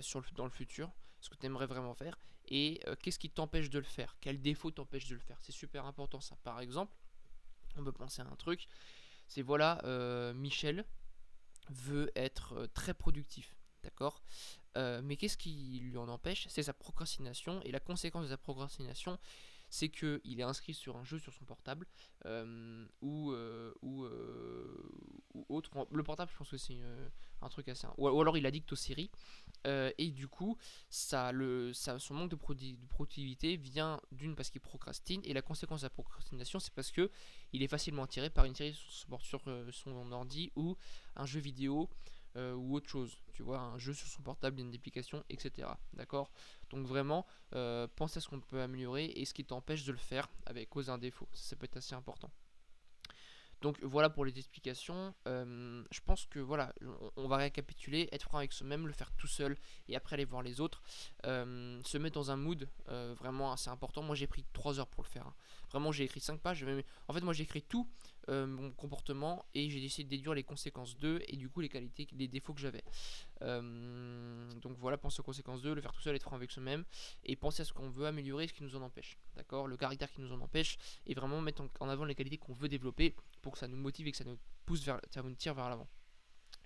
sur 0.00 0.20
le, 0.20 0.26
dans 0.34 0.44
le 0.44 0.50
futur, 0.50 0.90
ce 1.20 1.30
que 1.30 1.36
tu 1.36 1.46
aimerais 1.46 1.66
vraiment 1.66 1.94
faire, 1.94 2.18
et 2.48 2.80
qu'est-ce 3.02 3.18
qui 3.18 3.30
t'empêche 3.30 3.70
de 3.70 3.78
le 3.78 3.84
faire, 3.84 4.16
quel 4.20 4.40
défaut 4.40 4.70
t'empêche 4.70 5.06
de 5.08 5.14
le 5.14 5.20
faire? 5.20 5.38
C'est 5.40 5.52
super 5.52 5.86
important 5.86 6.20
ça. 6.20 6.36
Par 6.42 6.60
exemple, 6.60 6.94
on 7.76 7.84
peut 7.84 7.92
penser 7.92 8.22
à 8.22 8.26
un 8.26 8.36
truc, 8.36 8.68
c'est 9.26 9.42
voilà, 9.42 9.80
Michel, 10.34 10.84
veut 11.70 12.10
être 12.14 12.52
euh, 12.54 12.66
très 12.74 12.94
productif, 12.94 13.56
d'accord 13.82 14.22
euh, 14.76 15.00
Mais 15.02 15.16
qu'est-ce 15.16 15.36
qui 15.36 15.80
lui 15.82 15.96
en 15.96 16.08
empêche? 16.08 16.46
C'est 16.48 16.62
sa 16.62 16.74
procrastination, 16.74 17.62
et 17.62 17.72
la 17.72 17.80
conséquence 17.80 18.24
de 18.24 18.30
sa 18.30 18.36
procrastination, 18.36 19.18
c'est 19.74 19.88
qu'il 19.88 20.38
est 20.38 20.44
inscrit 20.44 20.72
sur 20.72 20.96
un 20.96 21.02
jeu 21.02 21.18
sur 21.18 21.32
son 21.32 21.44
portable, 21.44 21.84
euh, 22.26 22.86
ou, 23.02 23.32
ou, 23.82 24.06
ou, 25.34 25.44
autre. 25.48 25.70
Le 25.90 26.02
portable, 26.04 26.30
je 26.30 26.38
pense 26.38 26.50
que 26.50 26.56
c'est 26.56 26.78
un 27.42 27.48
truc 27.48 27.68
assez... 27.68 27.88
Ou, 27.98 28.20
alors 28.20 28.38
il 28.38 28.46
addict 28.46 28.72
aux 28.72 28.76
séries, 28.76 29.10
et 29.64 30.10
du 30.10 30.28
coup, 30.28 30.56
ça, 30.90 31.32
son 31.98 32.14
manque 32.14 32.30
de, 32.30 32.36
productivité 32.36 33.56
vient 33.56 34.00
d'une 34.12 34.36
parce 34.36 34.50
qu'il 34.50 34.60
procrastine, 34.60 35.20
et 35.24 35.32
la 35.32 35.42
conséquence 35.42 35.80
de 35.80 35.86
la 35.86 35.90
procrastination, 35.90 36.60
c'est 36.60 36.72
parce 36.72 36.92
que 36.92 37.10
il 37.52 37.64
est 37.64 37.68
facilement 37.68 38.04
attiré 38.04 38.30
par 38.30 38.44
une 38.44 38.54
série 38.54 38.74
sur, 38.74 39.40
son 39.72 40.12
ordi 40.12 40.52
ou 40.54 40.76
un 41.16 41.26
jeu 41.26 41.40
vidéo 41.40 41.90
euh, 42.36 42.52
ou 42.54 42.74
autre 42.74 42.88
chose, 42.88 43.16
tu 43.32 43.44
vois, 43.44 43.60
un 43.60 43.78
jeu 43.78 43.92
sur 43.92 44.08
son 44.08 44.22
portable, 44.22 44.58
une 44.58 44.74
application, 44.74 45.22
etc. 45.28 45.68
D'accord? 45.92 46.32
Donc 46.74 46.86
vraiment, 46.86 47.24
euh, 47.54 47.86
pense 47.94 48.16
à 48.16 48.20
ce 48.20 48.28
qu'on 48.28 48.40
peut 48.40 48.60
améliorer 48.60 49.04
et 49.04 49.24
ce 49.24 49.32
qui 49.32 49.44
t'empêche 49.44 49.84
de 49.84 49.92
le 49.92 49.98
faire 49.98 50.28
avec 50.44 50.68
cause 50.68 50.90
un 50.90 50.98
défaut. 50.98 51.28
Ça, 51.32 51.54
peut 51.54 51.66
être 51.66 51.76
assez 51.76 51.94
important. 51.94 52.30
Donc 53.64 53.82
voilà 53.82 54.10
pour 54.10 54.26
les 54.26 54.38
explications. 54.38 55.14
Euh, 55.26 55.82
je 55.90 56.00
pense 56.04 56.26
que 56.26 56.38
voilà, 56.38 56.74
on, 57.16 57.26
va 57.26 57.38
récapituler, 57.38 58.10
être 58.12 58.24
franc 58.24 58.36
avec 58.36 58.52
soi-même, 58.52 58.86
le 58.86 58.92
faire 58.92 59.10
tout 59.12 59.26
seul 59.26 59.56
et 59.88 59.96
après 59.96 60.16
aller 60.16 60.26
voir 60.26 60.42
les 60.42 60.60
autres. 60.60 60.82
se 61.24 61.96
mettre 61.96 62.14
dans 62.14 62.30
un 62.30 62.36
mood 62.36 62.68
vraiment 62.86 63.52
assez 63.52 63.70
important. 63.70 64.02
Moi 64.02 64.16
j'ai 64.16 64.26
pris 64.26 64.44
3 64.52 64.80
heures 64.80 64.86
pour 64.86 65.02
le 65.02 65.08
faire. 65.08 65.26
Hein. 65.26 65.34
Vraiment 65.70 65.92
j'ai 65.92 66.04
écrit 66.04 66.20
5 66.20 66.40
pages. 66.40 66.62
En 67.08 67.14
fait 67.14 67.22
moi 67.22 67.32
j'ai 67.32 67.44
écrit 67.44 67.62
tout 67.62 67.88
euh, 68.30 68.46
mon 68.46 68.70
comportement 68.70 69.44
et 69.54 69.68
j'ai 69.68 69.80
décidé 69.80 70.04
de 70.04 70.08
déduire 70.08 70.32
les 70.32 70.44
conséquences 70.44 70.96
d'eux 70.96 71.20
et 71.28 71.36
du 71.36 71.50
coup 71.50 71.60
les 71.60 71.68
qualités, 71.68 72.06
les 72.12 72.28
défauts 72.28 72.54
que 72.54 72.60
j'avais. 72.60 72.82
Euh, 73.42 74.50
donc 74.62 74.78
voilà, 74.78 74.96
penser 74.96 75.20
aux 75.20 75.24
conséquences 75.24 75.60
d'eux, 75.60 75.74
le 75.74 75.82
faire 75.82 75.92
tout 75.92 76.00
seul, 76.00 76.16
être 76.16 76.22
franc 76.22 76.36
avec 76.36 76.50
soi-même 76.50 76.84
et 77.24 77.36
penser 77.36 77.62
à 77.62 77.64
ce 77.66 77.72
qu'on 77.74 77.90
veut 77.90 78.06
améliorer, 78.06 78.48
ce 78.48 78.54
qui 78.54 78.62
nous 78.62 78.76
en 78.76 78.82
empêche. 78.82 79.18
D'accord? 79.36 79.66
Le 79.66 79.76
caractère 79.76 80.10
qui 80.10 80.22
nous 80.22 80.32
en 80.32 80.40
empêche 80.40 80.78
et 81.06 81.14
vraiment 81.14 81.40
mettre 81.42 81.64
en 81.80 81.88
avant 81.88 82.06
les 82.06 82.14
qualités 82.14 82.38
qu'on 82.38 82.54
veut 82.54 82.68
développer 82.68 83.14
pour 83.44 83.52
que 83.52 83.58
ça 83.58 83.68
nous 83.68 83.76
motive 83.76 84.08
et 84.08 84.10
que 84.10 84.16
ça 84.16 84.24
nous 84.24 84.38
pousse 84.66 84.82
vers, 84.84 85.00
ça 85.10 85.22
nous 85.22 85.34
tire 85.34 85.54
vers 85.54 85.68
l'avant. 85.68 85.88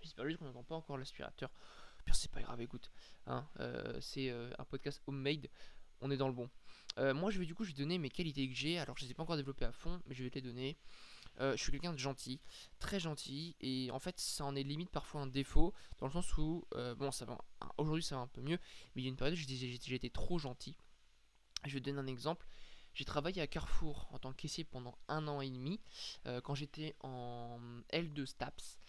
J'espère 0.01 0.25
juste 0.27 0.39
qu'on 0.39 0.47
n'entend 0.47 0.63
pas 0.63 0.77
encore 0.77 0.97
l'aspirateur. 0.97 1.51
c'est 2.13 2.31
pas 2.31 2.41
grave, 2.41 2.61
écoute. 2.61 2.91
Hein, 3.27 3.47
euh, 3.61 4.01
c'est 4.01 4.31
un 4.31 4.65
podcast 4.65 5.03
homemade. 5.07 5.49
On 6.01 6.11
est 6.11 6.17
dans 6.17 6.29
le 6.29 6.35
bon. 6.35 6.49
moi, 6.97 7.31
je 7.31 7.39
vais 7.39 7.47
du 7.47 7.55
coup, 7.55 7.65
je 7.65 7.71
vais 7.71 7.77
donner 7.77 7.99
mes 7.99 8.11
qualités 8.11 8.49
que 8.49 8.55
j'ai. 8.55 8.79
Alors, 8.79 8.97
je 8.97 9.05
les 9.05 9.11
ai 9.11 9.15
pas 9.15 9.25
encore 9.25 9.37
développées 9.37 9.65
à 9.65 9.73
fond, 9.73 10.01
mais 10.07 10.15
je 10.15 10.23
vais 10.23 10.31
te 10.31 10.37
les 10.37 10.43
donner. 10.43 10.79
Euh, 11.41 11.57
je 11.57 11.63
suis 11.63 11.71
quelqu'un 11.71 11.93
de 11.93 11.99
gentil, 11.99 12.41
très 12.81 12.99
gentil, 12.99 13.55
et 13.61 13.91
en 13.93 14.01
fait 14.01 14.19
ça 14.19 14.45
en 14.45 14.57
est 14.57 14.65
limite 14.65 14.91
parfois 14.91 15.21
un 15.21 15.27
défaut, 15.29 15.73
dans 15.99 16.07
le 16.07 16.13
sens 16.13 16.37
où, 16.37 16.67
euh, 16.75 16.97
bon 16.97 17.13
ça 17.13 17.25
va, 17.27 17.39
aujourd'hui 17.77 18.03
ça 18.03 18.17
va 18.17 18.23
un 18.23 18.27
peu 18.27 18.41
mieux, 18.41 18.59
mais 18.95 19.03
il 19.03 19.05
y 19.05 19.07
a 19.07 19.11
une 19.11 19.17
période 19.17 19.37
où 19.37 19.41
j'étais 19.41 20.11
trop 20.11 20.39
gentil. 20.39 20.77
Je 21.65 21.75
vais 21.75 21.81
te 21.81 21.85
donner 21.87 22.01
un 22.01 22.07
exemple. 22.07 22.47
J'ai 22.99 23.05
travaillé 23.05 23.41
à 23.41 23.47
Carrefour 23.47 24.09
en 24.11 24.19
tant 24.19 24.33
que 24.33 24.39
caissier 24.39 24.65
pendant 24.65 24.99
un 25.06 25.29
an 25.29 25.41
et 25.41 25.49
demi, 25.49 25.81
euh, 26.26 26.40
quand 26.40 26.57
j'étais 26.57 26.97
en 27.05 27.61
L2 27.93 28.26
STAPS, 28.26 28.81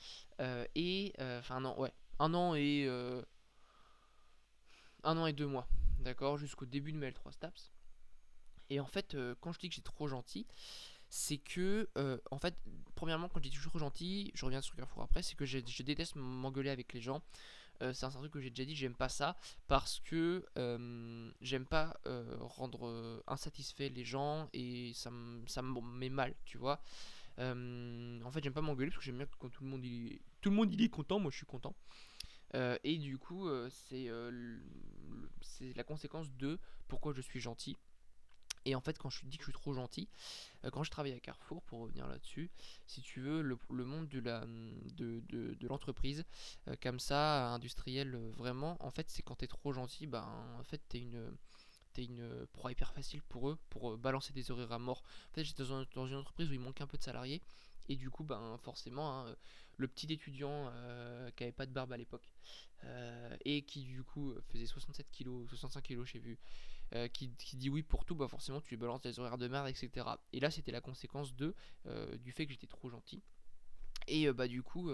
et, 0.73 1.13
enfin 1.19 1.57
un 1.57 1.65
an, 1.65 1.79
ouais, 1.79 1.93
un 2.17 2.33
an 2.33 2.55
et, 2.55 2.87
un 5.03 5.17
an 5.17 5.27
et 5.27 5.33
deux 5.33 5.45
mois, 5.45 5.67
d'accord, 5.99 6.39
jusqu'au 6.39 6.65
début 6.65 6.91
de 6.91 6.97
mes 6.97 7.11
L3 7.11 7.33
STAPS. 7.33 7.71
Et 8.71 8.79
en 8.79 8.87
fait, 8.87 9.15
quand 9.41 9.51
je 9.51 9.59
dis 9.59 9.69
que 9.69 9.75
j'ai 9.75 9.83
trop 9.83 10.07
gentil, 10.07 10.47
c'est 11.09 11.37
que, 11.37 11.89
euh, 11.97 12.17
en 12.29 12.37
fait, 12.37 12.55
premièrement, 12.95 13.29
quand 13.29 13.39
je 13.39 13.49
dis 13.49 13.55
toujours 13.55 13.79
gentil, 13.79 14.31
je 14.35 14.45
reviens 14.45 14.61
sur 14.61 14.75
Carrefour 14.75 15.03
après, 15.03 15.23
c'est 15.23 15.35
que 15.35 15.45
je, 15.45 15.59
déteste 15.83 16.15
m'engueuler 16.15 16.69
avec 16.69 16.93
les 16.93 17.01
gens. 17.01 17.21
Euh, 17.81 17.93
c'est 17.93 18.05
un 18.05 18.09
truc 18.09 18.31
que 18.31 18.41
j'ai 18.41 18.49
déjà 18.49 18.65
dit, 18.65 18.75
j'aime 18.75 18.95
pas 18.95 19.09
ça 19.09 19.37
parce 19.67 19.99
que 20.01 20.45
euh, 20.57 21.31
j'aime 21.41 21.65
pas 21.65 21.99
rendre 22.39 23.23
insatisfait 23.27 23.89
les 23.89 24.03
gens 24.03 24.49
et 24.53 24.91
ça, 24.93 25.11
me 25.11 25.97
met 25.97 26.09
mal, 26.09 26.35
tu 26.45 26.57
vois. 26.57 26.81
en 27.37 28.31
fait, 28.31 28.43
j'aime 28.43 28.53
pas 28.53 28.61
m'engueuler 28.61 28.89
parce 28.91 28.99
que 28.99 29.05
j'aime 29.05 29.17
bien 29.17 29.27
quand 29.39 29.49
tout 29.49 29.63
le 29.63 29.69
monde 29.69 29.85
il, 29.85 30.19
tout 30.41 30.49
le 30.49 30.55
monde 30.55 30.73
il 30.73 30.81
est 30.81 30.89
content, 30.89 31.19
moi 31.19 31.31
je 31.31 31.37
suis 31.37 31.45
content. 31.45 31.75
et 32.53 32.97
du 32.97 33.17
coup, 33.17 33.49
c'est 33.69 34.09
la 35.75 35.83
conséquence 35.83 36.31
de 36.33 36.59
pourquoi 36.87 37.13
je 37.13 37.21
suis 37.21 37.39
gentil. 37.39 37.77
Et 38.65 38.75
en 38.75 38.81
fait, 38.81 38.97
quand 38.97 39.09
je 39.09 39.25
dis 39.25 39.37
que 39.37 39.43
je 39.43 39.51
suis 39.51 39.59
trop 39.59 39.73
gentil, 39.73 40.07
euh, 40.65 40.69
quand 40.69 40.83
je 40.83 40.91
travaille 40.91 41.13
à 41.13 41.19
Carrefour, 41.19 41.61
pour 41.63 41.79
revenir 41.79 42.07
là-dessus, 42.07 42.49
si 42.87 43.01
tu 43.01 43.21
veux, 43.21 43.41
le, 43.41 43.85
monde 43.85 44.07
de, 44.09 44.19
la, 44.19 44.45
de, 44.95 45.21
de, 45.29 45.67
l'entreprise, 45.67 46.25
euh, 46.67 46.75
comme 46.81 46.99
ça, 46.99 47.49
industriel, 47.53 48.15
euh, 48.15 48.31
vraiment, 48.37 48.77
en 48.79 48.91
fait, 48.91 49.09
c'est 49.09 49.21
quand 49.21 49.35
tu 49.35 49.45
es 49.45 49.47
trop 49.47 49.71
gentil, 49.71 50.07
ben, 50.07 50.27
en 50.59 50.63
fait, 50.63 50.81
tu 50.89 50.97
es 50.97 51.01
une 51.01 51.37
t'es 51.93 52.05
une 52.05 52.45
proie 52.53 52.71
hyper 52.71 52.93
facile 52.93 53.23
pour 53.23 53.49
eux 53.49 53.57
pour 53.71 53.97
balancer 53.97 54.31
des 54.31 54.51
horaires 54.51 54.71
à 54.71 54.77
mort. 54.77 55.01
En 55.31 55.33
fait, 55.33 55.43
j'étais 55.43 55.63
dans, 55.63 56.05
une 56.05 56.15
entreprise 56.15 56.47
où 56.47 56.53
il 56.53 56.59
manquait 56.59 56.83
un 56.83 56.87
peu 56.87 56.99
de 56.99 57.03
salariés 57.03 57.41
et 57.87 57.95
du 57.95 58.11
coup, 58.11 58.23
ben 58.23 58.59
forcément, 58.61 59.25
hein, 59.25 59.35
le 59.79 59.87
petit 59.87 60.11
étudiant 60.13 60.71
qui 61.35 61.43
avait 61.43 61.51
pas 61.51 61.65
de 61.65 61.71
barbe 61.71 61.91
à 61.91 61.97
l'époque 61.97 62.31
et 63.45 63.63
qui 63.63 63.83
du 63.83 64.03
coup 64.03 64.35
faisait 64.51 64.67
67 64.67 65.07
kg, 65.11 65.47
65 65.47 65.81
kg, 65.81 66.05
j'ai 66.05 66.19
vu, 66.19 66.37
euh, 66.95 67.07
qui, 67.07 67.27
dit 67.53 67.69
oui 67.69 67.83
pour 67.83 68.03
tout, 68.03 68.15
bah 68.15 68.27
forcément 68.27 68.61
tu 68.61 68.75
balances 68.75 69.01
des 69.01 69.19
horaires 69.19 69.37
de 69.37 69.47
merde, 69.47 69.67
etc. 69.67 70.07
Et 70.33 70.39
là 70.39 70.49
c'était 70.49 70.71
la 70.71 70.81
conséquence 70.81 71.35
de 71.35 71.53
euh, 71.85 72.17
du 72.17 72.31
fait 72.31 72.47
que 72.47 72.51
j'étais 72.51 72.67
trop 72.67 72.89
gentil. 72.89 73.21
Et 74.07 74.27
euh, 74.27 74.33
bah 74.33 74.47
du 74.47 74.63
coup, 74.63 74.89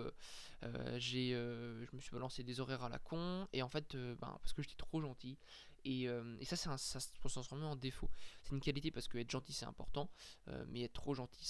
j'ai, 0.98 1.30
je 1.30 1.96
me 1.96 2.01
suis 2.01 2.12
balancé 2.12 2.44
des 2.44 2.60
horaires 2.60 2.84
à 2.84 2.89
la 2.89 3.00
con. 3.00 3.48
Et 3.54 3.62
en 3.62 3.70
fait, 3.70 3.96
bah, 4.20 4.38
parce 4.42 4.51
que 4.51 4.62
j'étais 4.62 4.75
trop 4.75 5.01
gentil. 5.01 5.38
Et, 5.86 6.08
ça, 6.44 6.56
c'est 6.56 6.70
ça 6.77 7.00
se 7.00 7.13
transformer 7.13 7.65
en 7.65 7.75
défaut. 7.75 8.10
C'est 8.42 8.56
une 8.56 8.62
qualité 8.62 8.92
parce 8.92 9.08
que 9.08 9.18
être 9.20 9.30
gentil, 9.30 9.54
c'est 9.54 9.65
important, 9.65 10.10
mais 10.68 10.82
être 10.82 10.94
trop 10.94 11.13
gentil, 11.13 11.46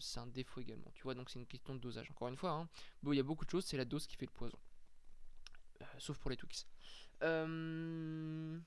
c'est 0.00 0.20
un 0.20 0.26
défaut 0.26 0.60
également. 0.60 0.90
Tu 0.94 1.04
vois, 1.04 1.14
donc 1.14 1.30
c'est 1.30 1.38
une 1.38 1.46
question 1.46 1.74
de 1.74 1.80
dosage. 1.80 2.10
Encore 2.10 2.28
une 2.28 2.36
fois, 2.36 2.50
hein, 2.50 2.68
bon, 3.02 3.12
il 3.12 3.16
y 3.16 3.20
a 3.20 3.22
beaucoup 3.22 3.44
de 3.44 3.50
choses, 3.50 3.64
c'est 3.64 3.76
la 3.76 3.84
dose 3.84 4.06
qui 4.06 4.16
fait 4.16 4.26
le 4.26 4.32
poison. 4.32 4.58
sauf 5.98 6.18
pour 6.18 6.30
les 6.30 6.36
Twix. 6.36 6.66
Euh, 7.22 8.58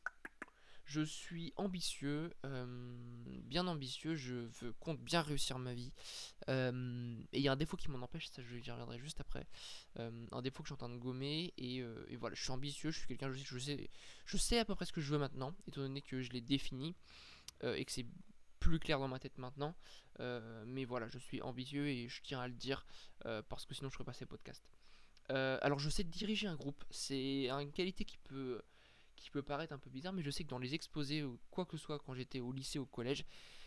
je 0.86 1.02
suis 1.02 1.54
ambitieux, 1.56 2.34
euh, 2.46 3.19
bien 3.50 3.68
ambitieux, 3.68 4.16
je 4.16 4.48
veux, 4.62 4.74
compte 4.80 5.00
bien 5.00 5.22
réussir 5.22 5.60
ma 5.60 5.74
vie. 5.74 5.92
Euh, 6.48 7.16
et 7.34 7.40
il 7.40 7.44
y 7.44 7.48
a 7.48 7.52
un 7.52 7.58
défaut 7.58 7.78
qui 7.78 7.90
m'en 7.90 8.02
empêche, 8.02 8.30
ça 8.30 8.42
je 8.42 8.56
reviendrai 8.56 9.00
juste 9.00 9.20
après. 9.20 9.48
un 9.98 10.42
défaut 10.42 10.64
que 10.64 10.70
je 10.70 10.74
suis 10.74 10.76
en 10.76 10.88
train 10.88 10.90
de 10.90 10.98
gommer. 10.98 11.54
Et, 11.58 11.84
voilà, 12.16 12.36
je 12.36 12.42
suis 12.42 12.52
ambitieux, 12.52 12.92
je 12.92 13.00
suis 13.00 13.08
quelqu'un, 13.08 13.32
je, 13.32 13.60
sais, 13.60 13.90
je 14.26 14.38
sais 14.38 14.60
à 14.60 14.66
peu 14.66 14.76
près 14.76 14.86
ce 14.86 14.94
que 14.94 15.02
je 15.02 15.12
veux 15.12 15.20
maintenant, 15.20 15.54
étant 15.68 15.82
donné 15.82 16.02
que 16.02 16.22
je 16.22 16.32
l'ai 16.32 16.42
défini 16.42 16.96
et 17.64 17.84
que 17.84 17.92
c'est 17.92 18.06
plus 18.60 18.80
clair 18.80 19.00
dans 19.00 19.08
ma 19.08 19.20
tête 19.20 19.38
maintenant. 19.38 19.76
mais 20.20 20.86
voilà, 20.86 21.08
je 21.10 21.18
suis 21.18 21.42
ambitieux 21.42 21.88
et 21.88 22.08
je 22.08 22.22
tiens 22.22 22.40
à 22.40 22.48
le 22.48 22.54
dire 22.54 22.86
parce 23.50 23.66
que 23.66 23.74
sinon 23.74 23.90
je 23.90 23.96
ferais 23.96 24.06
pas 24.06 24.14
ces 24.14 24.26
podcasts. 24.26 24.70
Euh, 25.32 25.58
alors 25.62 25.80
je 25.80 25.90
sais 25.90 26.04
diriger 26.04 26.48
un 26.48 26.56
groupe, 26.56 26.84
c'est 26.90 27.50
une 27.50 27.72
qualité 27.72 28.04
qui 28.04 28.18
peut, 28.18 28.62
qui 29.20 29.30
peut 29.30 29.42
paraître 29.42 29.74
un 29.74 29.78
peu 29.78 29.90
bizarre, 29.90 30.14
mais 30.14 30.24
je 30.24 30.32
sais 30.32 30.44
que 30.44 30.50
dans 30.50 30.60
les 30.60 30.74
exposés 30.74 31.24
ou 31.24 31.40
quoi 31.52 31.66
que 31.66 31.78
ce 31.78 31.84
soit 31.84 32.00
quand 32.00 32.14
j'étais 32.14 32.40
au 32.40 32.52
lycée, 32.52 32.80
au 32.80 32.86
collège, 32.86 33.26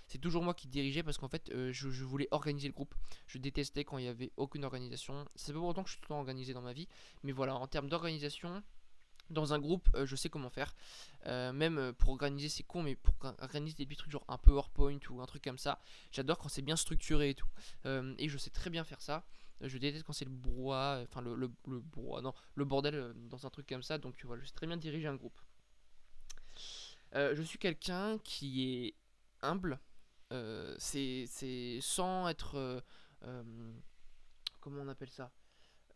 c'est 0.09 0.19
toujours 0.19 0.43
moi 0.43 0.55
qui 0.55 0.69
dirigeais 0.69 1.03
parce 1.03 1.19
qu'en 1.19 1.29
fait 1.29 1.51
euh, 1.51 1.73
je, 1.73 1.89
voulais 2.05 2.29
organiser 2.31 2.69
le 2.69 2.75
groupe. 2.75 2.95
Je 3.27 3.39
détestais 3.39 3.85
quand 3.85 3.99
il 3.99 4.03
n'y 4.03 4.09
avait 4.09 4.33
aucune 4.37 4.65
organisation. 4.65 5.27
C'est 5.35 5.53
pas 5.53 5.59
pour 5.59 5.69
autant 5.69 5.83
que 5.83 5.89
je 5.89 5.95
suis 5.95 6.01
tout 6.01 6.07
le 6.07 6.15
temps 6.15 6.21
organisé 6.21 6.53
dans 6.53 6.63
ma 6.63 6.73
vie, 6.73 6.89
mais 7.23 7.33
voilà, 7.33 7.55
en 7.55 7.67
termes 7.67 7.89
d'organisation, 7.89 8.63
dans 9.31 9.55
un 9.55 9.59
groupe, 9.59 9.89
euh, 9.95 10.05
je 10.05 10.17
sais 10.17 10.29
comment 10.29 10.51
faire. 10.51 10.75
même 11.27 11.93
pour 11.99 12.11
organiser, 12.11 12.49
c'est 12.49 12.65
con, 12.65 12.83
mais 12.83 12.97
pour 12.97 13.15
organiser 13.41 13.77
des 13.77 13.87
petits 13.87 13.99
trucs 13.99 14.13
genre 14.13 14.25
un 14.29 14.39
PowerPoint 14.39 14.99
ou 15.11 15.21
un 15.21 15.27
truc 15.27 15.45
comme 15.45 15.59
ça, 15.59 15.81
j'adore 16.11 16.39
quand 16.39 16.49
c'est 16.49 16.63
bien 16.63 16.77
structuré 16.77 17.31
et 17.31 17.35
tout. 17.35 17.49
et 17.85 18.29
je 18.29 18.39
sais 18.39 18.51
très 18.51 18.71
bien 18.71 18.85
faire 18.85 19.01
ça. 19.01 19.25
Je 19.63 19.79
déteste 19.79 20.05
quand 20.05 20.13
c'est 20.13 20.25
le 20.25 20.31
brouhaha, 20.31 21.03
enfin 21.03 21.21
le, 21.21 21.35
le, 21.37 21.51
non, 22.23 22.35
le 22.55 22.65
bordel 22.65 22.95
euh, 22.95 23.13
dans 23.15 23.47
un 23.47 23.51
truc 23.51 23.69
comme 23.69 23.83
ça. 23.83 23.99
Donc 23.99 24.17
voilà, 24.25 24.43
je 24.43 24.49
sais 24.49 24.55
très 24.55 24.67
bien 24.67 24.77
diriger 24.77 25.07
un 25.07 25.15
groupe. 25.15 25.39
Euh, 27.15 27.35
je 27.35 27.43
suis 27.43 27.59
quelqu'un 27.59 28.19
qui 28.19 28.87
est 28.87 28.95
humble. 29.43 29.79
Euh, 30.33 30.75
c'est 30.79 31.27
sans 31.81 32.29
être. 32.29 32.83
comment 34.61 34.83
on 34.83 34.89
appelle 34.89 35.11
ça? 35.11 35.31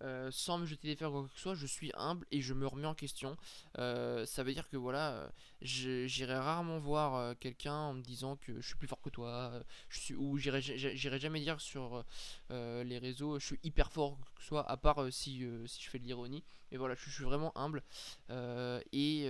Euh, 0.02 0.30
sans 0.30 0.58
me 0.58 0.66
jeter 0.66 0.88
des 0.88 0.96
fleurs 0.96 1.14
ou 1.14 1.20
quoi 1.20 1.28
que 1.28 1.34
ce 1.34 1.40
soit, 1.40 1.54
je 1.54 1.66
suis 1.66 1.90
humble 1.94 2.26
et 2.30 2.42
je 2.42 2.52
me 2.52 2.66
remets 2.66 2.86
en 2.86 2.94
question. 2.94 3.36
Euh, 3.78 4.26
ça 4.26 4.42
veut 4.42 4.52
dire 4.52 4.68
que 4.68 4.76
voilà, 4.76 5.12
euh, 5.12 5.28
j'irai 5.62 6.36
rarement 6.36 6.78
voir 6.78 7.36
quelqu'un 7.38 7.74
en 7.74 7.94
me 7.94 8.02
disant 8.02 8.36
que 8.36 8.60
je 8.60 8.66
suis 8.66 8.76
plus 8.76 8.88
fort 8.88 9.00
que 9.00 9.08
toi, 9.08 9.52
je 9.88 9.98
suis, 9.98 10.14
ou 10.14 10.36
j'irai 10.36 10.60
jamais 11.18 11.40
dire 11.40 11.60
sur 11.60 12.04
les 12.50 12.98
réseaux 12.98 13.38
je 13.38 13.46
suis 13.46 13.60
hyper 13.62 13.90
fort 13.90 14.18
que 14.34 14.42
ce 14.42 14.48
soit, 14.48 14.70
à 14.70 14.76
part 14.76 15.12
si, 15.12 15.44
si 15.66 15.82
je 15.82 15.90
fais 15.90 15.98
de 15.98 16.04
l'ironie. 16.04 16.44
Mais 16.70 16.76
voilà, 16.76 16.94
je, 16.94 17.10
suis 17.10 17.24
vraiment 17.24 17.56
humble 17.56 17.82
et, 18.92 19.26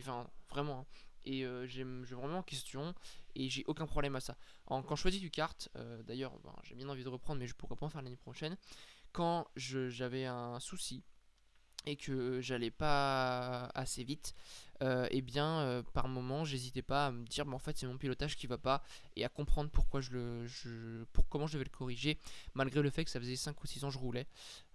enfin 0.00 0.28
vraiment. 0.48 0.80
Hein. 0.80 0.86
et 1.24 1.42
je 1.42 1.82
me 1.82 2.16
remets 2.16 2.34
en 2.34 2.42
question 2.42 2.94
et 3.36 3.48
j'ai 3.48 3.64
aucun 3.66 3.86
problème 3.86 4.16
à 4.16 4.20
ça. 4.20 4.36
quand 4.66 4.96
je 4.96 5.00
choisis 5.00 5.20
du 5.20 5.30
kart, 5.30 5.68
d'ailleurs, 6.06 6.32
j'ai 6.64 6.74
bien 6.74 6.88
envie 6.88 7.04
de 7.04 7.08
reprendre, 7.08 7.38
mais 7.38 7.46
je 7.46 7.54
pourrais 7.54 7.76
pas 7.76 7.86
en 7.86 7.90
faire 7.90 8.02
l'année 8.02 8.16
prochaine 8.16 8.56
quand 9.12 9.48
j'avais 9.56 10.26
un 10.26 10.60
souci 10.60 11.02
et 11.86 11.96
que 11.96 12.40
j'allais 12.40 12.70
pas 12.70 13.70
assez 13.74 14.04
vite, 14.04 14.34
euh, 14.82 15.06
eh 15.10 15.20
bien 15.20 15.60
euh, 15.60 15.82
par 15.82 16.08
moment 16.08 16.44
j'hésitais 16.44 16.82
pas 16.82 17.06
à 17.06 17.10
me 17.10 17.24
dire 17.26 17.44
mais 17.44 17.54
en 17.54 17.58
fait 17.58 17.76
c'est 17.76 17.86
mon 17.86 17.98
pilotage 17.98 18.34
qui 18.36 18.46
va 18.46 18.56
pas 18.56 18.82
et 19.14 19.26
à 19.26 19.28
comprendre 19.28 19.68
pourquoi 19.70 20.00
je 20.00 20.12
le 20.12 21.06
pour 21.12 21.28
comment 21.28 21.46
je 21.46 21.54
devais 21.54 21.64
le 21.64 21.70
corriger 21.70 22.18
malgré 22.54 22.80
le 22.80 22.88
fait 22.88 23.04
que 23.04 23.10
ça 23.10 23.20
faisait 23.20 23.36
5 23.36 23.62
ou 23.62 23.66
6 23.66 23.84
ans 23.84 23.88
que 23.88 23.94
je 23.94 23.98
roulais. 23.98 24.26